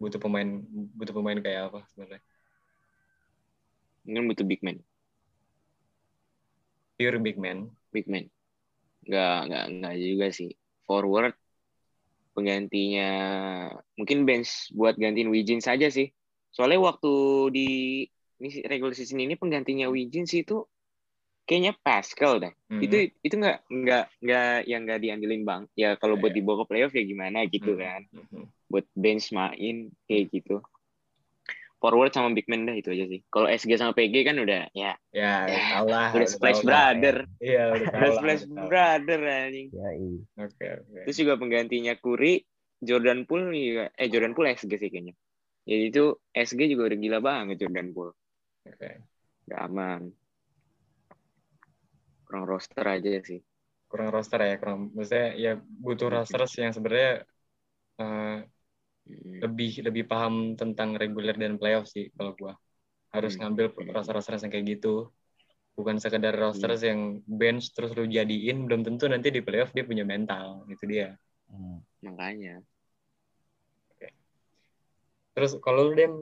Butuh 0.00 0.20
pemain, 0.20 0.64
butuh 0.96 1.12
pemain 1.12 1.38
kayak 1.40 1.72
apa 1.72 1.84
sebenarnya? 1.92 2.22
mungkin 4.10 4.32
butuh 4.32 4.46
big 4.48 4.60
man. 4.64 4.80
Pure 6.98 7.22
big 7.22 7.36
man. 7.38 7.70
big 7.94 8.06
man. 8.10 8.26
Nggak 9.06 9.36
nggak 9.48 9.64
nggak 9.80 9.94
juga 9.96 10.26
sih. 10.34 10.50
Forward 10.84 11.34
penggantinya 12.40 13.10
mungkin 14.00 14.24
bench 14.24 14.72
buat 14.72 14.96
gantiin 14.96 15.28
Wijin 15.28 15.60
saja 15.60 15.92
sih 15.92 16.08
soalnya 16.48 16.80
waktu 16.80 17.12
di 17.52 17.68
ini 18.40 18.48
regular 18.64 18.96
season 18.96 19.20
ini 19.20 19.36
penggantinya 19.36 19.92
Wijin 19.92 20.24
sih 20.24 20.40
itu 20.42 20.64
kayaknya 21.44 21.76
Pascal 21.84 22.40
dah 22.40 22.52
Hmm. 22.70 22.86
itu 22.86 23.10
itu 23.20 23.34
nggak 23.34 23.66
nggak 23.66 24.04
nggak 24.22 24.54
yang 24.70 24.80
nggak 24.86 25.00
diandelin 25.02 25.42
bang 25.42 25.62
ya 25.74 25.98
kalau 25.98 26.14
buat 26.16 26.30
Iya. 26.32 26.38
dibawa 26.38 26.62
ke 26.62 26.66
playoff 26.70 26.94
ya 26.94 27.02
gimana 27.02 27.44
gitu 27.50 27.74
Hmm. 27.76 27.82
kan 27.82 28.00
Mhm. 28.14 28.42
buat 28.70 28.86
bench 28.94 29.34
main 29.34 29.90
kayak 30.06 30.24
gitu 30.30 30.62
forward 31.82 32.10
sama 32.14 32.28
big 32.36 32.46
man 32.50 32.62
dah 32.68 32.76
itu 32.76 32.88
aja 32.94 33.04
sih 33.12 33.20
kalau 33.32 33.46
SG 33.50 33.72
sama 33.80 33.92
PG 33.96 34.16
kan 34.28 34.36
udah 34.44 34.68
ya 34.76 34.92
Ya, 35.10 35.50
Ya, 35.50 35.58
tau 35.72 35.86
lah. 35.90 36.10
udah 36.14 36.28
splash 36.30 36.60
lah. 36.62 36.64
brother 36.68 37.16
Iya, 37.42 37.60
udah 37.74 37.88
tahu 37.90 38.06
udah 38.06 38.12
lah, 38.14 38.22
splash 38.22 38.44
brother 38.46 39.20
anjing 39.26 39.68
Ya, 39.72 39.88
iya. 39.94 40.18
Oke, 40.42 40.66
oke. 40.82 41.00
Terus 41.04 41.16
juga 41.22 41.34
penggantinya 41.40 41.94
Kuri, 42.04 42.32
Jordan 42.88 43.20
Poole 43.28 43.52
juga, 43.68 43.84
eh 44.00 44.08
Jordan 44.12 44.32
Poole 44.36 44.48
SG 44.56 44.72
sih 44.80 44.90
kayaknya. 44.92 45.14
Jadi 45.68 45.82
itu 45.92 46.04
SG 46.34 46.60
juga 46.72 46.82
udah 46.90 46.98
gila 47.04 47.18
banget 47.28 47.56
Jordan 47.62 47.88
Poole. 47.94 48.12
Oke. 48.66 49.02
Gak 49.50 49.60
aman. 49.68 50.02
Kurang 52.26 52.44
roster 52.50 52.84
aja 52.94 53.10
sih. 53.28 53.40
Kurang 53.90 54.08
roster 54.14 54.38
ya, 54.48 54.54
kurang. 54.60 54.78
Maksudnya 54.96 55.26
ya 55.44 55.50
butuh 55.84 56.08
roster 56.14 56.40
yang 56.62 56.72
sebenarnya 56.76 57.10
eh, 58.00 58.26
Hmm. 59.08 59.40
lebih 59.42 59.70
lebih 59.86 60.04
paham 60.06 60.54
tentang 60.54 60.94
reguler 60.94 61.34
dan 61.34 61.56
playoff 61.56 61.88
sih 61.88 62.12
kalau 62.14 62.32
gua. 62.36 62.54
Harus 63.10 63.34
Hmm. 63.34 63.50
ngambil 63.50 63.72
roster-roster 63.90 64.38
yang 64.38 64.52
kayak 64.52 64.66
gitu. 64.78 65.10
Bukan 65.74 65.96
sekedar 65.96 66.36
roster 66.36 66.70
yang 66.76 67.24
bench 67.24 67.72
terus 67.72 67.96
lu 67.96 68.04
jadiin 68.04 68.68
belum 68.68 68.84
tentu 68.86 69.08
nanti 69.08 69.32
di 69.32 69.40
playoff 69.40 69.72
dia 69.72 69.84
punya 69.86 70.04
mental. 70.04 70.66
Itu 70.68 70.84
dia. 70.84 71.16
Hmm. 71.48 71.80
Makanya. 72.04 72.62
Terus 75.34 75.56
kalau 75.64 75.88
lu 75.88 75.92
Dem 75.96 76.14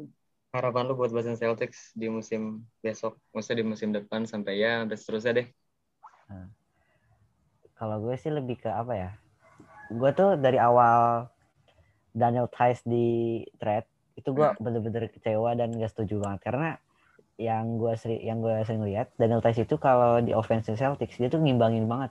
harapan 0.55 0.88
lu 0.88 0.95
buat 0.97 1.11
Boston 1.12 1.37
Celtics 1.37 1.93
di 1.93 2.09
musim 2.09 2.64
besok, 2.81 3.19
maksudnya 3.35 3.61
di 3.61 3.67
musim 3.67 3.91
depan 3.93 4.25
sampai 4.25 4.62
ya 4.62 4.85
sampai 4.85 4.97
seterusnya 4.97 5.33
deh. 5.43 5.49
Kalau 7.79 7.97
gue 8.03 8.14
sih 8.19 8.33
lebih 8.35 8.59
ke 8.59 8.71
apa 8.71 8.95
ya? 8.95 9.11
Gue 9.93 10.11
tuh 10.12 10.37
dari 10.37 10.59
awal 10.61 11.31
Daniel 12.19 12.51
Tice 12.51 12.83
di 12.85 13.07
trade 13.57 13.87
itu 14.19 14.35
gue 14.35 14.45
Hmm. 14.45 14.59
bener-bener 14.59 15.07
kecewa 15.09 15.55
dan 15.55 15.71
gak 15.73 15.95
setuju 15.95 16.19
banget 16.21 16.41
karena 16.43 16.71
yang 17.39 17.79
gue 17.79 17.95
sering 17.95 18.19
yang 18.19 18.43
gue 18.43 18.51
sering 18.67 18.83
lihat 18.83 19.15
Daniel 19.15 19.39
Tice 19.39 19.63
itu 19.63 19.79
kalau 19.79 20.19
di 20.19 20.35
offense 20.35 20.67
Celtics 20.69 21.17
dia 21.17 21.31
tuh 21.31 21.39
ngimbangin 21.39 21.87
banget 21.87 22.11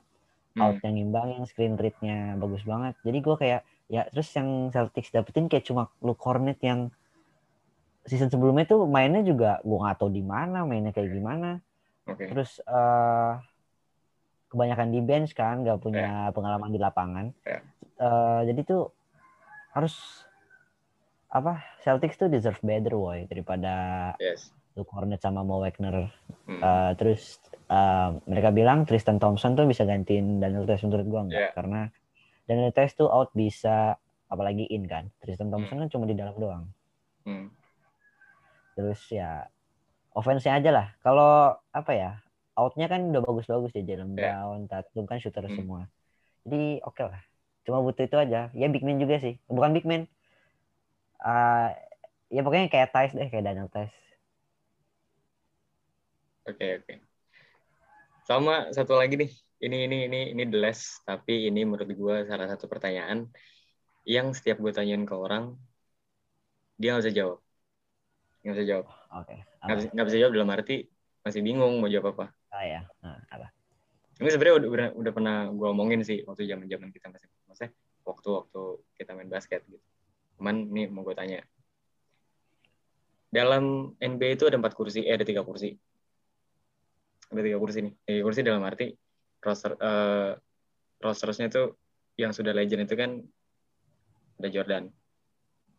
Hmm. 0.56 0.72
out 0.74 0.80
yang 0.82 0.96
ngimbangin 0.96 1.44
screen 1.46 1.76
rate-nya 1.76 2.34
bagus 2.36 2.64
banget 2.64 2.96
jadi 3.04 3.18
gue 3.20 3.36
kayak 3.36 3.62
ya 3.88 4.08
terus 4.10 4.32
yang 4.34 4.72
Celtics 4.72 5.12
dapetin 5.12 5.46
kayak 5.46 5.68
cuma 5.68 5.92
Luke 6.00 6.18
Cornet 6.18 6.58
yang 6.64 6.90
season 8.08 8.32
sebelumnya 8.32 8.64
tuh 8.64 8.88
mainnya 8.88 9.20
juga 9.20 9.60
gue 9.62 9.78
nggak 9.78 10.00
tahu 10.00 10.10
di 10.10 10.24
mana 10.24 10.64
mainnya 10.64 10.96
kayak 10.96 11.12
gimana 11.12 11.60
Oke. 12.08 12.32
terus 12.32 12.64
eh 12.64 13.34
kebanyakan 14.48 14.90
di 14.90 15.00
bench 15.04 15.36
kan 15.36 15.60
nggak 15.60 15.84
punya 15.84 16.32
pengalaman 16.32 16.72
di 16.72 16.80
lapangan 16.80 17.28
Ya. 17.44 17.60
Eh, 17.98 18.42
jadi 18.48 18.62
tuh 18.64 18.94
harus 19.72 19.96
apa 21.28 21.60
Celtics 21.82 22.16
tuh 22.16 22.28
deserve 22.28 22.60
better 22.62 22.94
boy 22.94 23.28
daripada 23.28 23.74
Yes. 24.18 24.52
Luke 24.74 24.94
Hornet 24.94 25.20
sama 25.20 25.42
Mo 25.42 25.60
Wagner 25.60 26.08
Hmm. 26.48 26.64
Eh, 26.64 26.92
terus 26.96 27.38
eh, 27.68 28.10
mereka 28.24 28.50
bilang 28.50 28.88
Tristan 28.88 29.20
Thompson 29.20 29.52
tuh 29.54 29.68
bisa 29.68 29.84
gantiin 29.84 30.40
Daniel 30.40 30.64
Tice 30.64 30.88
menurut 30.88 31.06
gua 31.06 31.22
enggak 31.24 31.42
Yeah. 31.42 31.54
karena 31.54 31.82
Daniel 32.44 32.72
Tice 32.72 32.96
tuh 32.96 33.08
out 33.08 33.30
bisa 33.34 34.00
apalagi 34.26 34.64
in 34.66 34.86
kan 34.86 35.12
Tristan 35.20 35.48
Thompson 35.48 35.78
kan 35.78 35.88
cuma 35.88 36.04
di 36.04 36.16
dalam 36.16 36.36
doang 36.36 36.64
Hmm. 37.22 37.52
terus 38.74 39.04
ya 39.10 39.44
offense-nya 40.12 40.56
aja 40.56 40.72
lah 40.72 40.88
kalau 41.00 41.52
apa 41.70 41.92
ya 41.92 42.12
outnya 42.56 42.88
kan 42.88 43.12
udah 43.12 43.22
bagus-bagus 43.22 43.76
ya 43.76 43.84
Jalen 43.84 44.16
Ya. 44.16 44.34
Brown 44.40 44.66
Tatum 44.66 45.04
kan 45.04 45.20
shooter 45.20 45.44
Hmm. 45.44 45.54
semua 45.54 45.82
jadi 46.42 46.80
oke 46.82 47.04
lah 47.04 47.22
cuma 47.68 47.84
butuh 47.84 48.08
itu 48.08 48.16
aja 48.16 48.48
ya 48.56 48.66
big 48.72 48.82
man 48.88 48.98
juga 49.04 49.20
sih 49.20 49.36
bukan 49.52 49.76
big 49.76 49.84
man 49.84 50.08
Ah, 51.18 51.74
ya 52.30 52.42
pokoknya 52.46 52.70
kayak 52.74 52.90
Tice 52.94 53.14
deh 53.18 53.28
kayak 53.32 53.46
Daniel 53.46 53.70
Tice 53.74 53.94
Oke 56.48 56.80
oke. 56.80 56.94
Sama 58.28 58.72
satu 58.76 58.96
lagi 58.96 59.16
nih. 59.20 59.32
Ini 59.58 59.78
ini 59.90 59.98
ini 60.08 60.20
ini 60.38 60.44
the 60.48 60.60
last, 60.64 61.02
tapi 61.04 61.50
ini 61.50 61.66
menurut 61.66 61.90
gue 61.90 62.16
salah 62.30 62.48
satu 62.52 62.70
pertanyaan 62.70 63.26
yang 64.08 64.32
setiap 64.32 64.62
gue 64.64 64.72
tanyain 64.72 65.04
ke 65.04 65.16
orang 65.18 65.58
dia 66.78 66.94
nggak 66.94 67.04
bisa 67.04 67.14
jawab. 67.20 67.40
Nggak 68.46 68.54
bisa 68.56 68.66
jawab. 68.72 68.86
oke 69.12 69.36
Nggak 69.66 69.76
bisa, 69.82 69.88
nggak 69.92 70.06
bisa 70.08 70.18
jawab 70.22 70.34
dalam 70.38 70.50
arti 70.56 70.76
masih 71.26 71.42
bingung 71.44 71.74
mau 71.82 71.90
jawab 71.92 72.08
apa. 72.16 72.26
ah 72.56 72.64
ya 72.64 72.82
Nah, 73.04 73.20
apa 73.28 73.48
Ini 74.18 74.30
sebenarnya 74.34 74.56
udah, 74.64 74.70
udah 74.72 74.88
udah 74.98 75.12
pernah 75.14 75.36
gue 75.52 75.68
omongin 75.68 76.02
sih 76.02 76.24
waktu 76.26 76.48
zaman 76.48 76.66
zaman 76.72 76.90
kita 76.96 77.12
masih 77.12 77.28
maksudnya 77.58 77.74
waktu 78.06 78.28
waktu 78.30 78.62
kita 79.02 79.12
main 79.18 79.30
basket 79.34 79.66
gitu. 79.66 79.82
Cuman 80.38 80.70
nih 80.70 80.86
mau 80.94 81.02
gue 81.02 81.18
tanya. 81.18 81.42
Dalam 83.34 83.98
NBA 83.98 84.38
itu 84.38 84.46
ada 84.46 84.62
empat 84.62 84.78
kursi, 84.78 85.02
eh 85.04 85.18
ada 85.18 85.26
tiga 85.26 85.42
kursi. 85.42 85.74
Ada 87.34 87.42
tiga 87.42 87.58
kursi 87.58 87.90
nih. 87.90 87.94
Tiga 88.06 88.22
kursi 88.22 88.46
dalam 88.46 88.62
arti 88.62 88.94
roster 89.42 89.74
eh 89.82 90.32
rostersnya 91.02 91.50
tuh 91.50 91.74
yang 92.18 92.34
sudah 92.34 92.54
legend 92.54 92.86
itu 92.86 92.96
kan 92.98 93.22
ada 94.38 94.50
Jordan, 94.54 94.90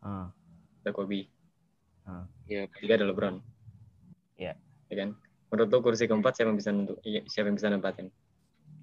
Ah, 0.03 0.31
ada 0.83 0.91
Kobe, 0.91 1.31
Ya, 2.47 2.67
ketiga 2.71 2.99
ada 2.99 3.07
LeBron. 3.07 3.39
Iya. 4.39 4.55
Ya 4.91 4.95
kan? 4.95 5.15
Menurut 5.51 5.69
lo 5.71 5.79
kursi 5.83 6.07
keempat 6.07 6.39
siapa 6.39 6.51
yang 6.55 6.59
bisa 6.59 6.71
nentu, 6.71 6.95
iya, 7.03 7.23
siapa 7.27 7.51
yang 7.51 7.59
bisa 7.59 7.71
nempatin? 7.71 8.11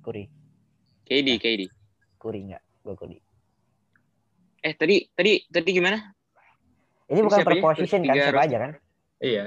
Curry 0.03 0.27
KD, 1.07 1.39
KD. 1.39 1.61
Curry 2.19 2.51
enggak 2.51 2.64
gue 2.85 2.95
Curry 2.95 3.17
Eh 4.61 4.73
tadi 4.73 5.05
tadi 5.11 5.41
tadi 5.45 5.69
gimana? 5.71 5.97
ini 7.05 7.19
bukan 7.19 7.37
Siapa 7.37 7.45
per 7.47 7.53
aja? 7.53 7.63
position 7.65 8.01
kan 8.01 8.15
siapa 8.15 8.41
aja 8.41 8.57
kan 8.57 8.71
Iya. 9.17 9.45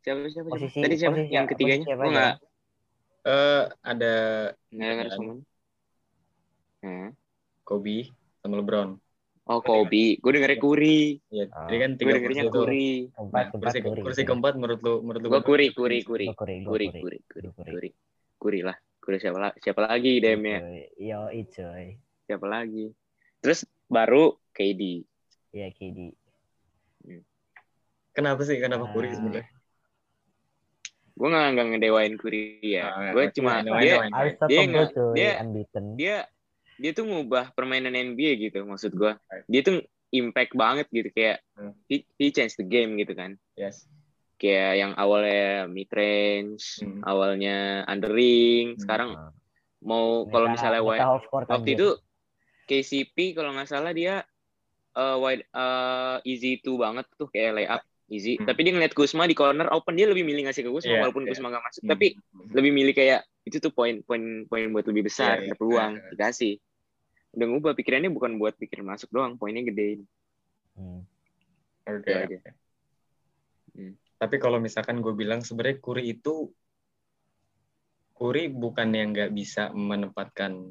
Siapa 0.00 0.18
siapa? 0.20 0.28
siapa? 0.30 0.48
Posisi- 0.52 0.82
tadi 0.82 0.94
siapa? 0.94 1.14
posisi- 1.14 1.32
yang 1.32 1.46
ketiganya? 1.46 1.84
siapa 1.84 2.00
Gua 2.00 2.06
aja? 2.06 2.14
nggak 2.14 2.34
Eh 3.24 3.62
ada 3.82 4.14
nggak 4.68 4.84
dengar 4.86 5.06
Jordan, 5.06 5.16
semua. 5.16 5.34
Hmm. 6.80 7.08
Kobe 7.62 7.98
sama 8.38 8.54
LeBron. 8.60 8.88
Oh 9.44 9.60
Kobe, 9.60 10.16
gue 10.16 10.30
dengernya 10.30 10.56
Kuri, 10.56 11.20
Ya, 11.28 11.44
Ah. 11.48 11.68
jadi 11.68 11.76
kan 11.78 11.90
gue 11.90 11.98
tiga 12.00 12.16
kursi 12.18 12.40
itu. 12.42 12.48
Kuri. 12.50 12.88
keempat 13.10 13.44
Nah, 13.44 13.52
kursi, 13.52 13.78
Curry 13.80 14.00
kursi 14.00 14.22
keempat 14.22 14.52
menurut 14.56 14.80
lu 14.80 14.94
menurut 15.00 15.20
lu 15.20 15.28
Gue 15.28 15.40
Kuri, 15.42 15.66
Kuri, 15.72 15.98
Kuri, 16.00 16.26
Gua 16.26 16.36
Curry 16.36 16.56
gua 16.58 16.70
Kuri, 16.72 16.86
Curry. 16.88 17.00
Kuri, 17.00 17.18
Kuri, 17.24 17.48
Curry. 17.48 17.72
Kuri, 17.72 17.90
Kuri 18.40 18.58
lah. 18.60 18.76
Kuri 18.96 19.16
siapa 19.20 19.36
lagi? 19.38 19.56
Siapa 19.60 19.80
lagi 19.84 20.12
DM-nya? 20.16 20.58
Yo 20.96 21.20
cuy 21.28 21.96
Siapa 22.24 22.46
lagi? 22.46 22.88
Terus 23.38 23.62
baru 23.86 24.24
KD. 24.50 25.04
Iya 25.50 25.68
KD 25.70 26.10
Kenapa 28.10 28.40
sih? 28.42 28.56
Kenapa 28.56 28.86
Ah. 28.86 28.90
Kuri 28.90 29.10
sebenarnya? 29.10 29.46
gue 31.14 31.28
nggak 31.30 31.46
nggak 31.48 31.66
ngedewain 31.68 32.14
Curry 32.16 32.42
ya. 32.60 32.90
Ah, 32.90 33.10
gue 33.10 33.30
cuma 33.32 33.62
dia 33.62 34.02
nggak- 34.02 34.90
cuy, 34.90 35.14
dia- 35.14 35.38
unbeaten. 35.40 35.84
dia 35.94 36.16
dia 36.74 36.90
tuh 36.90 37.06
ngubah 37.06 37.54
permainan 37.54 37.94
NBA 37.94 38.34
gitu 38.40 38.62
maksud 38.62 38.90
gue. 38.92 39.14
Dia 39.46 39.60
tuh 39.62 39.78
impact 40.10 40.52
banget 40.52 40.90
gitu 40.90 41.06
kayak 41.10 41.38
Hmm. 41.52 41.70
he, 41.86 42.02
he 42.16 42.30
changed 42.30 42.54
the 42.56 42.66
game 42.66 42.94
gitu 42.96 43.14
kan. 43.14 43.38
Yes. 43.54 43.86
Kayak 44.36 44.74
yang 44.76 44.92
awalnya 44.96 45.66
mid 45.68 45.86
range, 45.88 46.82
Hmm. 46.82 46.98
awalnya 47.04 47.56
under 47.84 48.10
ring, 48.10 48.74
Hmm. 48.74 48.80
sekarang 48.80 49.10
Nah, 49.12 49.30
mau 49.80 50.26
kalau 50.26 50.50
misalnya 50.50 50.82
wide, 50.82 51.02
waktu 51.30 51.70
itu 51.72 51.94
KCP 52.64 53.36
kalau 53.36 53.52
nggak 53.54 53.68
salah 53.70 53.92
dia 53.92 54.24
uh, 54.96 55.16
wide 55.20 55.44
uh, 55.52 56.18
easy 56.24 56.58
two 56.62 56.80
banget 56.80 57.04
tuh 57.18 57.28
kayak 57.28 57.60
layup 57.60 57.82
easy. 58.08 58.36
Hmm. 58.36 58.46
Tapi 58.48 58.60
dia 58.64 58.72
ngeliat 58.76 58.92
Kuzma 58.92 59.24
di 59.24 59.36
corner 59.36 59.68
open 59.72 59.96
dia 59.96 60.06
lebih 60.08 60.24
milih 60.26 60.48
ngasih 60.48 60.62
ke 60.66 60.70
Kuzma 60.70 60.92
Iya, 60.92 61.00
walaupun 61.06 61.24
iya. 61.24 61.30
Kuzma 61.32 61.46
nggak 61.52 61.64
masuk. 61.64 61.82
Hmm. 61.84 61.90
Tapi 61.92 62.06
lebih 62.52 62.72
milih 62.72 62.94
kayak 62.94 63.20
itu 63.44 63.56
tuh 63.60 63.72
poin 63.72 64.00
poin 64.04 64.48
poin 64.48 64.64
buat 64.72 64.86
lebih 64.88 65.08
besar, 65.08 65.40
Iya, 65.40 65.40
iya. 65.40 65.46
ada 65.52 65.54
peluang 65.56 65.92
Iya. 65.96 66.08
dikasih. 66.16 66.54
Udah 67.34 67.46
ngubah 67.50 67.72
pikirannya 67.74 68.10
bukan 68.14 68.32
buat 68.38 68.54
pikir 68.54 68.80
masuk 68.86 69.10
doang, 69.10 69.34
poinnya 69.40 69.66
gedein. 69.66 70.06
Hmm. 70.78 71.02
Oke. 71.84 72.08
Itu 72.08 72.10
aja. 72.12 72.36
oke. 72.40 72.50
Hmm. 73.74 73.94
Tapi 74.14 74.36
kalau 74.38 74.62
misalkan 74.62 75.02
gue 75.02 75.12
bilang 75.12 75.42
sebenarnya 75.42 75.82
Kuri 75.82 76.14
itu 76.14 76.48
Kuri 78.14 78.46
bukan 78.46 78.94
yang 78.94 79.10
nggak 79.10 79.34
bisa 79.34 79.74
menempatkan 79.74 80.70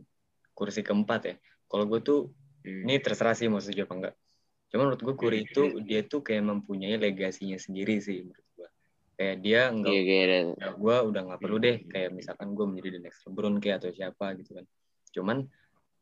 kursi 0.55 0.79
keempat 0.79 1.21
ya. 1.27 1.35
Kalau 1.73 1.89
gue 1.89 1.99
tuh 1.99 2.19
Hmm. 2.61 2.85
ini 2.85 3.01
terserah 3.01 3.33
sih 3.33 3.49
mau 3.49 3.57
setuju 3.59 3.89
apa 3.89 3.93
enggak. 3.97 4.15
Cuma 4.69 4.87
menurut 4.87 5.01
gue 5.01 5.15
Kuri 5.17 5.37
Hmm. 5.41 5.47
itu 5.49 5.63
dia 5.83 6.01
tuh 6.05 6.21
kayak 6.21 6.45
mempunyai 6.45 6.95
legasinya 6.95 7.57
sendiri 7.57 7.97
sih 7.99 8.23
menurut 8.23 8.47
gue. 8.55 8.69
Kayak 9.17 9.35
dia 9.41 9.61
nggak 9.67 9.91
Iya, 9.91 10.01
kayak 10.05 10.23
ada. 10.23 10.39
ya 10.53 10.69
gue 10.73 10.95
udah 11.11 11.21
nggak 11.27 11.39
perlu 11.41 11.57
deh 11.59 11.77
kayak 11.89 12.09
misalkan 12.13 12.47
gue 12.53 12.65
menjadi 12.69 12.89
the 12.95 13.01
next 13.03 13.19
LeBron 13.25 13.55
kayak 13.59 13.75
atau 13.81 13.89
siapa 13.91 14.25
gitu 14.37 14.51
kan 14.53 14.65
cuman 15.11 15.37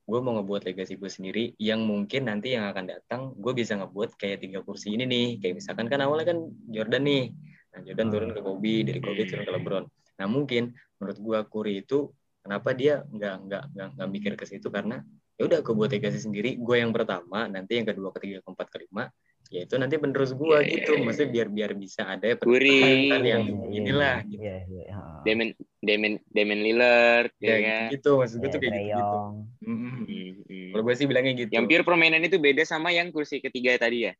gue 0.02 0.20
mau 0.20 0.34
ngebuat 0.40 0.62
legasi 0.68 0.94
gue 1.00 1.08
sendiri 1.08 1.44
yang 1.56 1.82
mungkin 1.84 2.28
nanti 2.28 2.56
yang 2.56 2.68
akan 2.68 2.86
datang 2.88 3.22
gue 3.36 3.54
bisa 3.56 3.80
ngebuat 3.80 4.16
kayak 4.20 4.44
tiga 4.44 4.60
kursi 4.64 4.96
ini 4.96 5.08
nih 5.08 5.28
kayak 5.40 5.56
misalkan 5.60 5.88
kan 5.88 6.00
awalnya 6.04 6.36
kan 6.36 6.40
Jordan 6.68 7.04
nih 7.04 7.24
nah 7.72 7.80
Jordan 7.84 8.08
turun 8.12 8.30
ke 8.36 8.42
Kobe 8.44 8.74
dari 8.84 9.00
Kobe 9.00 9.22
turun 9.28 9.44
ke 9.48 9.52
LeBron 9.56 9.86
nah 10.20 10.28
mungkin 10.28 10.64
menurut 11.00 11.18
gue 11.20 11.38
Curry 11.48 11.74
itu 11.84 12.12
kenapa 12.44 12.70
dia 12.76 13.02
nggak 13.08 13.36
nggak 13.48 13.64
nggak 13.98 14.10
mikir 14.12 14.34
ke 14.36 14.46
situ 14.46 14.68
karena 14.68 15.00
ya 15.42 15.50
udah 15.50 15.60
gue 15.60 15.74
buat 15.74 15.90
legasi 15.90 16.22
sendiri 16.22 16.54
gue 16.54 16.76
yang 16.78 16.94
pertama 16.94 17.50
nanti 17.50 17.82
yang 17.82 17.90
kedua 17.90 18.14
ketiga 18.14 18.46
keempat 18.46 18.70
kelima 18.70 19.10
ya 19.50 19.66
itu 19.66 19.74
nanti 19.76 19.98
penerus 19.98 20.32
gue 20.32 20.48
Iya, 20.48 20.62
iya, 20.62 20.74
gitu 20.78 20.92
iya. 20.94 21.02
maksudnya 21.02 21.30
biar 21.34 21.48
biar 21.50 21.72
bisa 21.74 22.02
ada 22.06 22.30
Curry. 22.38 22.78
pertanyaan 22.78 23.24
yang 23.26 23.44
Iya, 23.44 23.58
iya, 23.58 23.76
inilah 23.76 24.16
iya, 24.16 24.30
gitu 24.30 24.44
Iya, 24.46 24.56
iya. 24.64 24.84
ha. 24.94 25.04
Damon 25.26 25.50
Damon 25.82 26.14
Damon 26.30 26.60
Lillard 26.62 27.32
ya 27.36 27.50
ya 27.50 27.58
kan. 27.60 27.84
gitu 27.90 28.10
maksud 28.16 28.38
gue 28.38 28.46
Iya, 28.46 28.54
tuh 28.54 28.60
kayak 28.62 28.72
Trae 28.72 28.80
gitu 28.80 28.94
gitu 28.94 29.02
Young. 29.18 29.34
Hmm, 29.60 29.78
hmm. 30.06 30.70
kalau 30.72 30.84
gue 30.86 30.96
sih 30.96 31.06
bilangnya 31.06 31.34
gitu 31.36 31.50
Yang 31.52 31.66
pure 31.68 31.84
permainan 31.84 32.22
itu 32.22 32.38
beda 32.38 32.64
sama 32.64 32.90
yang 32.90 33.10
kursi 33.10 33.36
ketiga 33.40 33.76
tadi 33.76 33.98
ya. 34.06 34.14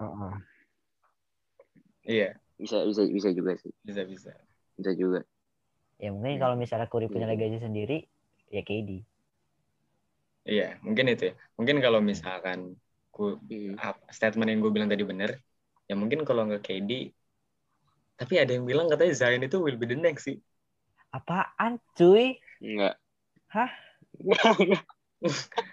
Heeh. 0.00 0.32
iya 2.06 2.28
Bisa 2.56 2.84
bisa 2.84 3.02
bisa 3.06 3.28
juga 3.30 3.52
sih. 3.56 3.72
bisa 3.80 4.02
bisa 4.04 4.32
Bisa 4.74 4.90
juga. 4.92 5.20
Ya 5.96 6.08
mungkin 6.08 6.36
kalau 6.36 6.56
misalnya 6.56 6.88
Curry 6.88 7.06
punya 7.06 7.24
Iya. 7.24 7.36
legasi 7.36 7.60
sendiri, 7.60 8.08
ya 8.48 8.60
KD. 8.60 9.04
Iya 10.46 10.76
mungkin 10.80 11.10
itu 11.10 11.30
ya 11.30 11.34
mungkin 11.58 11.76
kalau 11.80 12.00
misalkan 12.00 12.76
ku, 13.10 13.36
Hmm. 13.48 13.76
statement 14.08 14.48
yang 14.48 14.60
gue 14.62 14.72
bilang 14.72 14.88
tadi 14.88 15.04
bener 15.04 15.36
ya 15.84 15.94
mungkin 15.98 16.22
kalau 16.24 16.46
nggak 16.46 16.62
KD 16.64 17.10
tapi 18.16 18.34
ada 18.36 18.52
yang 18.52 18.64
bilang 18.68 18.86
katanya 18.88 19.16
Zion 19.16 19.42
itu 19.42 19.56
will 19.60 19.76
be 19.76 19.88
the 19.88 19.96
next 19.96 20.28
sih 20.28 20.38
Apaan 21.10 21.82
cuy? 21.98 22.38
Enggak. 22.62 22.94
Hah? 23.50 23.66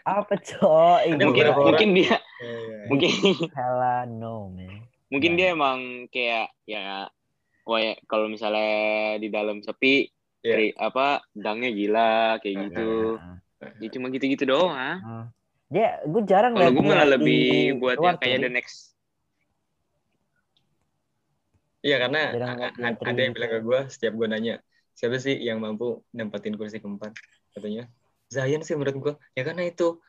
Apa 0.01 0.33
cok? 0.33 1.13
Mungkin 1.13 1.45
orang- 1.45 1.61
mungkin 1.69 1.89
dia 1.93 2.17
Iya, 2.41 2.89
mungkin 2.89 3.09
Hella 3.53 4.09
no 4.09 4.49
man. 4.49 4.81
mungkin 5.13 5.31
Nah. 5.33 5.37
dia 5.37 5.47
emang 5.53 5.79
kayak 6.09 6.47
ya 6.65 7.05
wah 7.63 7.79
ya, 7.79 7.93
kalau 8.09 8.25
misalnya 8.27 8.73
di 9.21 9.29
dalam 9.29 9.61
sepi 9.61 10.09
Iya. 10.41 10.53
kri- 10.57 10.77
apa 10.77 11.21
dangnya 11.37 11.69
gila 11.69 12.41
kayak 12.41 12.55
Nah, 12.55 12.63
gitu. 12.65 12.89
Nah, 13.21 13.37
Ya 13.81 13.87
cuma 13.89 14.13
gitu-gitu 14.13 14.45
doang. 14.45 14.73
nah. 14.73 15.27
Dia, 15.67 15.99
gue 16.07 16.23
jarang 16.23 16.55
Kalau 16.55 16.71
gue 16.71 16.83
malah 16.85 17.03
di 17.03 17.11
lebih 17.11 17.47
buat 17.83 17.99
yang 17.99 18.15
kayak 18.15 18.39
the 18.39 18.51
next. 18.51 18.95
Iya 21.83 21.97
karena 22.03 22.19
ada 22.33 23.19
yang 23.21 23.31
tri. 23.31 23.35
bilang 23.35 23.49
ke 23.51 23.59
gue 23.63 23.79
setiap 23.87 24.13
gue 24.17 24.27
nanya 24.27 24.55
siapa 24.97 25.21
sih 25.21 25.37
yang 25.37 25.61
mampu 25.61 26.01
nempatin 26.09 26.57
kursi 26.57 26.81
keempat 26.81 27.13
katanya 27.53 27.85
Zion 28.33 28.65
sih 28.65 28.73
menurut 28.73 28.97
gue 28.97 29.13
ya 29.37 29.45
karena 29.45 29.69
itu 29.69 30.01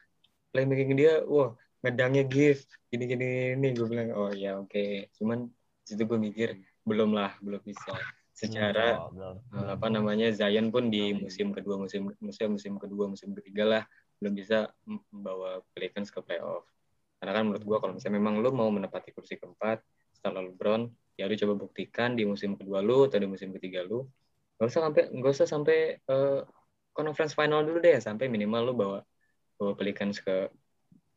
playmaking 0.51 0.97
dia 0.97 1.21
wah 1.29 1.53
ngedangnya 1.85 2.25
gift 2.25 2.73
gini 2.89 3.05
gini 3.05 3.29
ini 3.55 3.69
gue 3.77 3.87
bilang 3.87 4.17
oh 4.17 4.33
ya 4.33 4.57
oke 4.59 5.13
cuman 5.21 5.47
situ 5.85 6.03
gue 6.09 6.19
mikir 6.19 6.57
belum 6.89 7.13
lah 7.13 7.37
belum 7.45 7.61
bisa 7.63 7.93
secara 8.39 9.11
eh, 9.11 9.69
apa 9.75 9.87
namanya 9.91 10.31
Zion 10.31 10.71
pun 10.71 10.95
di 10.95 11.11
musim 11.11 11.51
kedua 11.51 11.75
musim 11.75 12.15
musim 12.23 12.55
musim 12.55 12.73
kedua 12.79 13.11
musim 13.11 13.35
ketiga 13.35 13.65
lah 13.67 13.83
belum 14.23 14.35
bisa 14.39 14.71
membawa 14.87 15.63
Pelicans 15.75 16.15
ke 16.15 16.23
playoff. 16.23 16.67
Karena 17.19 17.35
kan 17.35 17.43
menurut 17.51 17.65
gua 17.67 17.79
kalau 17.83 17.99
misalnya 17.99 18.23
memang 18.23 18.39
lu 18.39 18.51
mau 18.55 18.71
menepati 18.71 19.11
kursi 19.11 19.35
keempat 19.43 19.83
setelah 20.15 20.47
LeBron 20.47 20.87
ya 21.19 21.27
lu 21.27 21.35
coba 21.35 21.55
buktikan 21.67 22.15
di 22.15 22.23
musim 22.23 22.55
kedua 22.55 22.79
lu 22.79 23.11
atau 23.11 23.19
di 23.19 23.27
musim 23.27 23.51
ketiga 23.59 23.83
lu 23.83 24.07
nggak 24.59 24.71
usah 24.71 24.83
sampai 24.87 25.03
nggak 25.11 25.33
usah 25.35 25.47
sampai 25.51 25.79
eh, 25.99 26.41
conference 26.95 27.35
final 27.35 27.67
dulu 27.67 27.79
deh 27.83 27.99
sampai 27.99 28.31
minimal 28.31 28.71
lu 28.71 28.73
bawa 28.75 28.99
bawa 29.59 29.73
Pelicans 29.75 30.23
ke 30.23 30.47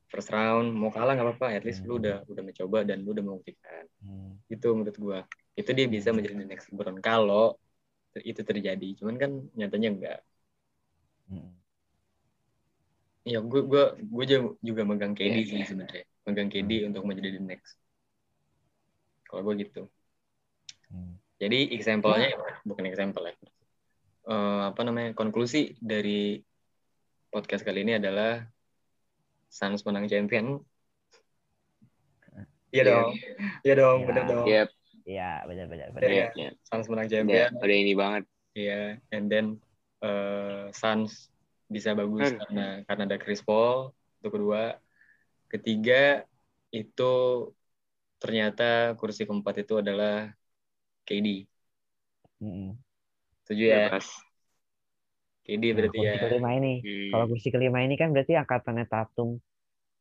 first 0.09 0.33
round 0.33 0.73
mau 0.73 0.89
kalah 0.89 1.13
nggak 1.13 1.37
apa-apa 1.37 1.47
at 1.53 1.63
least 1.65 1.85
lu 1.85 2.01
udah 2.01 2.25
udah 2.25 2.43
mencoba 2.45 2.81
dan 2.81 3.05
lu 3.05 3.13
udah 3.13 3.25
membuktikan. 3.25 3.85
Hmm. 4.01 4.41
itu 4.49 4.67
menurut 4.73 4.97
gua 4.97 5.19
itu 5.53 5.69
dia 5.71 5.87
bisa 5.87 6.09
menjadi 6.11 6.35
the 6.39 6.47
next 6.47 6.71
LeBron. 6.71 6.97
Kalau 6.99 7.59
itu 8.17 8.41
terjadi. 8.41 8.87
Cuman 8.99 9.15
kan 9.15 9.31
nyatanya 9.55 9.89
enggak. 9.91 10.19
Hmm. 11.31 11.51
ya 13.21 13.37
gue 13.37 13.61
gue 13.69 13.83
gue 14.01 14.25
juga- 14.65 14.83
megang 14.83 15.13
KD 15.13 15.29
Iya, 15.29 15.45
sih 15.45 15.57
iya. 15.61 15.67
sebenarnya. 15.69 16.03
Megang 16.25 16.49
KD 16.49 16.71
untuk 16.89 17.05
menjadi 17.05 17.37
the 17.37 17.43
next. 17.45 17.77
Kalau 19.29 19.45
gue 19.45 19.55
gitu. 19.61 19.85
Hmm. 20.91 21.15
jadi 21.39 21.71
example-nya 21.71 22.35
bukan 22.67 22.83
example 22.85 23.23
ya. 23.23 23.33
Eh, 24.27 24.61
apa 24.69 24.81
namanya 24.83 25.15
konklusi 25.15 25.73
dari 25.79 26.37
podcast 27.31 27.63
kali 27.63 27.81
ini 27.81 27.95
adalah 27.95 28.43
Suns 29.47 29.81
menang 29.87 30.05
champion. 30.05 30.59
Iya 32.69 32.81
Iya. 32.81 32.83
dong. 32.83 33.09
Iya 33.63 33.73
dong 33.77 33.97
Iya. 34.01 34.07
bener 34.09 34.23
dong 34.27 34.45
Iya, 35.11 35.43
Iya, 35.43 35.49
benar-benar. 35.49 35.87
Iya. 36.01 36.11
iya, 36.11 36.25
iya. 36.39 36.49
Suns 36.67 36.87
menang 36.91 37.07
Udah, 37.07 37.13
champion 37.13 37.49
udah 37.63 37.77
ini 37.83 37.93
banget. 38.01 38.23
Iya, 38.51 38.73
and 39.15 39.25
then 39.31 39.45
uh, 40.03 40.67
Suns 40.75 41.11
bisa 41.71 41.89
bagus 41.95 42.27
Hmm. 42.31 42.39
karena 42.41 42.61
karena 42.87 43.03
ada 43.07 43.17
Chris 43.23 43.41
Paul. 43.47 43.91
Itu 44.19 44.27
kedua, 44.35 44.61
ketiga 45.51 46.23
itu 46.71 47.03
ternyata 48.21 48.93
kursi 48.99 49.21
keempat 49.27 49.55
itu 49.65 49.73
adalah 49.81 50.29
KD. 51.07 51.27
Hmm. 52.39 52.75
Setuju 53.45 53.63
ya? 53.73 53.83
Pas. 53.91 54.07
KD 55.45 55.63
Nah, 55.73 55.77
berarti 55.77 55.97
kursi 55.97 56.15
ya. 56.17 56.21
kelima 56.23 56.49
ini. 56.59 56.73
Hmm. 56.85 57.09
Kalau 57.11 57.25
kursi 57.31 57.47
kelima 57.55 57.79
ini 57.85 57.95
kan 58.01 58.09
berarti 58.13 58.33
angkatannya 58.41 58.85
Tatum, 58.91 59.29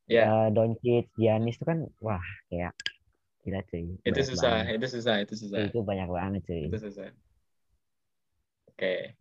Ya, 0.09 0.22
eh, 0.26 0.49
Doncic, 0.55 1.05
Giannis 1.20 1.57
itu 1.59 1.64
kan 1.70 1.78
wah 2.05 2.24
kayak 2.51 2.72
gila 3.41 3.61
cuy. 3.64 3.97
itu 4.05 4.20
susah, 4.20 4.68
banget. 4.68 4.76
itu 4.76 4.86
susah, 4.93 5.14
itu 5.24 5.34
susah, 5.34 5.59
Itu 5.64 5.80
banyak 5.80 6.09
banget 6.09 6.41
cuy. 6.45 6.68
itu 6.68 6.78
susah. 6.78 7.09
Oke. 8.68 9.16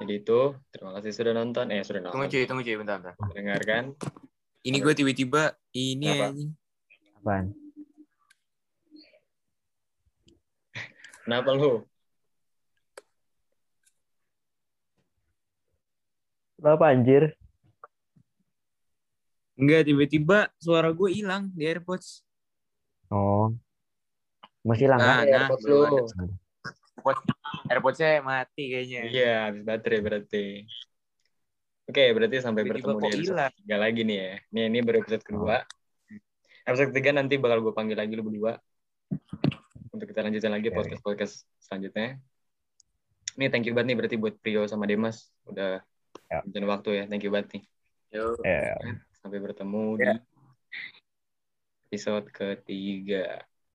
Jadi 0.00 0.12
itu, 0.16 0.40
terima 0.72 0.96
kasih 0.96 1.12
sudah 1.12 1.32
nonton. 1.34 1.68
Eh, 1.68 1.84
sudah 1.84 2.00
Tunggu 2.08 2.24
nonton. 2.24 2.32
cuy, 2.32 2.44
tunggu 2.48 2.62
cuy, 2.62 2.76
bentar, 2.78 2.96
bentar. 2.98 3.14
Mendengarkan. 3.20 3.84
Ini 4.60 4.76
gue 4.78 4.94
tiba-tiba 4.94 5.42
ini 5.72 6.08
Kenapa? 6.08 6.26
anjing. 6.32 6.50
Apaan? 7.20 7.44
Kenapa 11.20 11.50
lu? 11.52 11.84
Apa 16.60 16.92
anjir? 16.92 17.32
Enggak, 19.56 19.84
tiba-tiba 19.84 20.48
suara 20.56 20.88
gue 20.90 21.08
hilang 21.12 21.52
di 21.52 21.68
AirPods. 21.68 22.24
Oh. 23.10 23.50
Masih 24.62 24.86
hilang 24.86 25.00
kan? 25.00 25.08
Nah, 25.08 25.20
Eh, 25.24 25.26
nah, 25.26 25.38
AirPods 25.48 25.64
lu. 25.66 25.78
AirPods, 27.00 27.22
AirPods-nya 27.66 28.10
mati 28.20 28.64
kayaknya. 28.70 29.00
Iya, 29.08 29.32
habis 29.50 29.62
baterai 29.64 30.00
berarti. 30.00 30.44
Oke, 31.90 32.04
berarti 32.14 32.36
sampai 32.38 32.62
Tiba-tiba 32.62 32.94
bertemu 32.94 33.00
di 33.02 33.16
episode 33.18 33.40
ketiga 33.50 33.76
lagi 33.82 34.00
nih 34.06 34.16
ya. 34.16 34.32
Nih, 34.54 34.64
ini 34.70 34.78
baru 34.78 34.96
episode 35.02 35.24
kedua. 35.26 35.56
Episode 36.62 36.88
ketiga 36.94 37.10
nanti 37.18 37.34
bakal 37.34 37.58
gue 37.66 37.72
panggil 37.74 37.98
lagi 37.98 38.14
lu 38.14 38.22
berdua. 38.22 38.54
Untuk 39.90 40.06
kita 40.06 40.22
lanjutin 40.22 40.54
lagi 40.54 40.70
podcast-podcast 40.70 41.50
selanjutnya. 41.58 42.20
Ini 43.34 43.46
thank 43.50 43.66
you 43.66 43.74
banget 43.74 43.90
nih 43.90 43.96
berarti 43.98 44.16
buat 44.20 44.34
Prio 44.38 44.70
sama 44.70 44.86
Demas 44.86 45.34
udah 45.50 45.82
Ya. 46.30 46.46
bikin 46.46 46.62
waktu 46.70 46.88
ya. 46.94 47.04
Thank 47.10 47.26
you 47.26 47.32
banget 47.34 47.58
nih. 47.58 47.62
Yo. 48.14 48.38
Ya. 48.46 48.78
Sampai 49.18 49.42
bertemu 49.42 49.98
Ya. 49.98 50.14
di 50.14 50.22
episode 51.90 52.30
ketiga. 52.30 53.49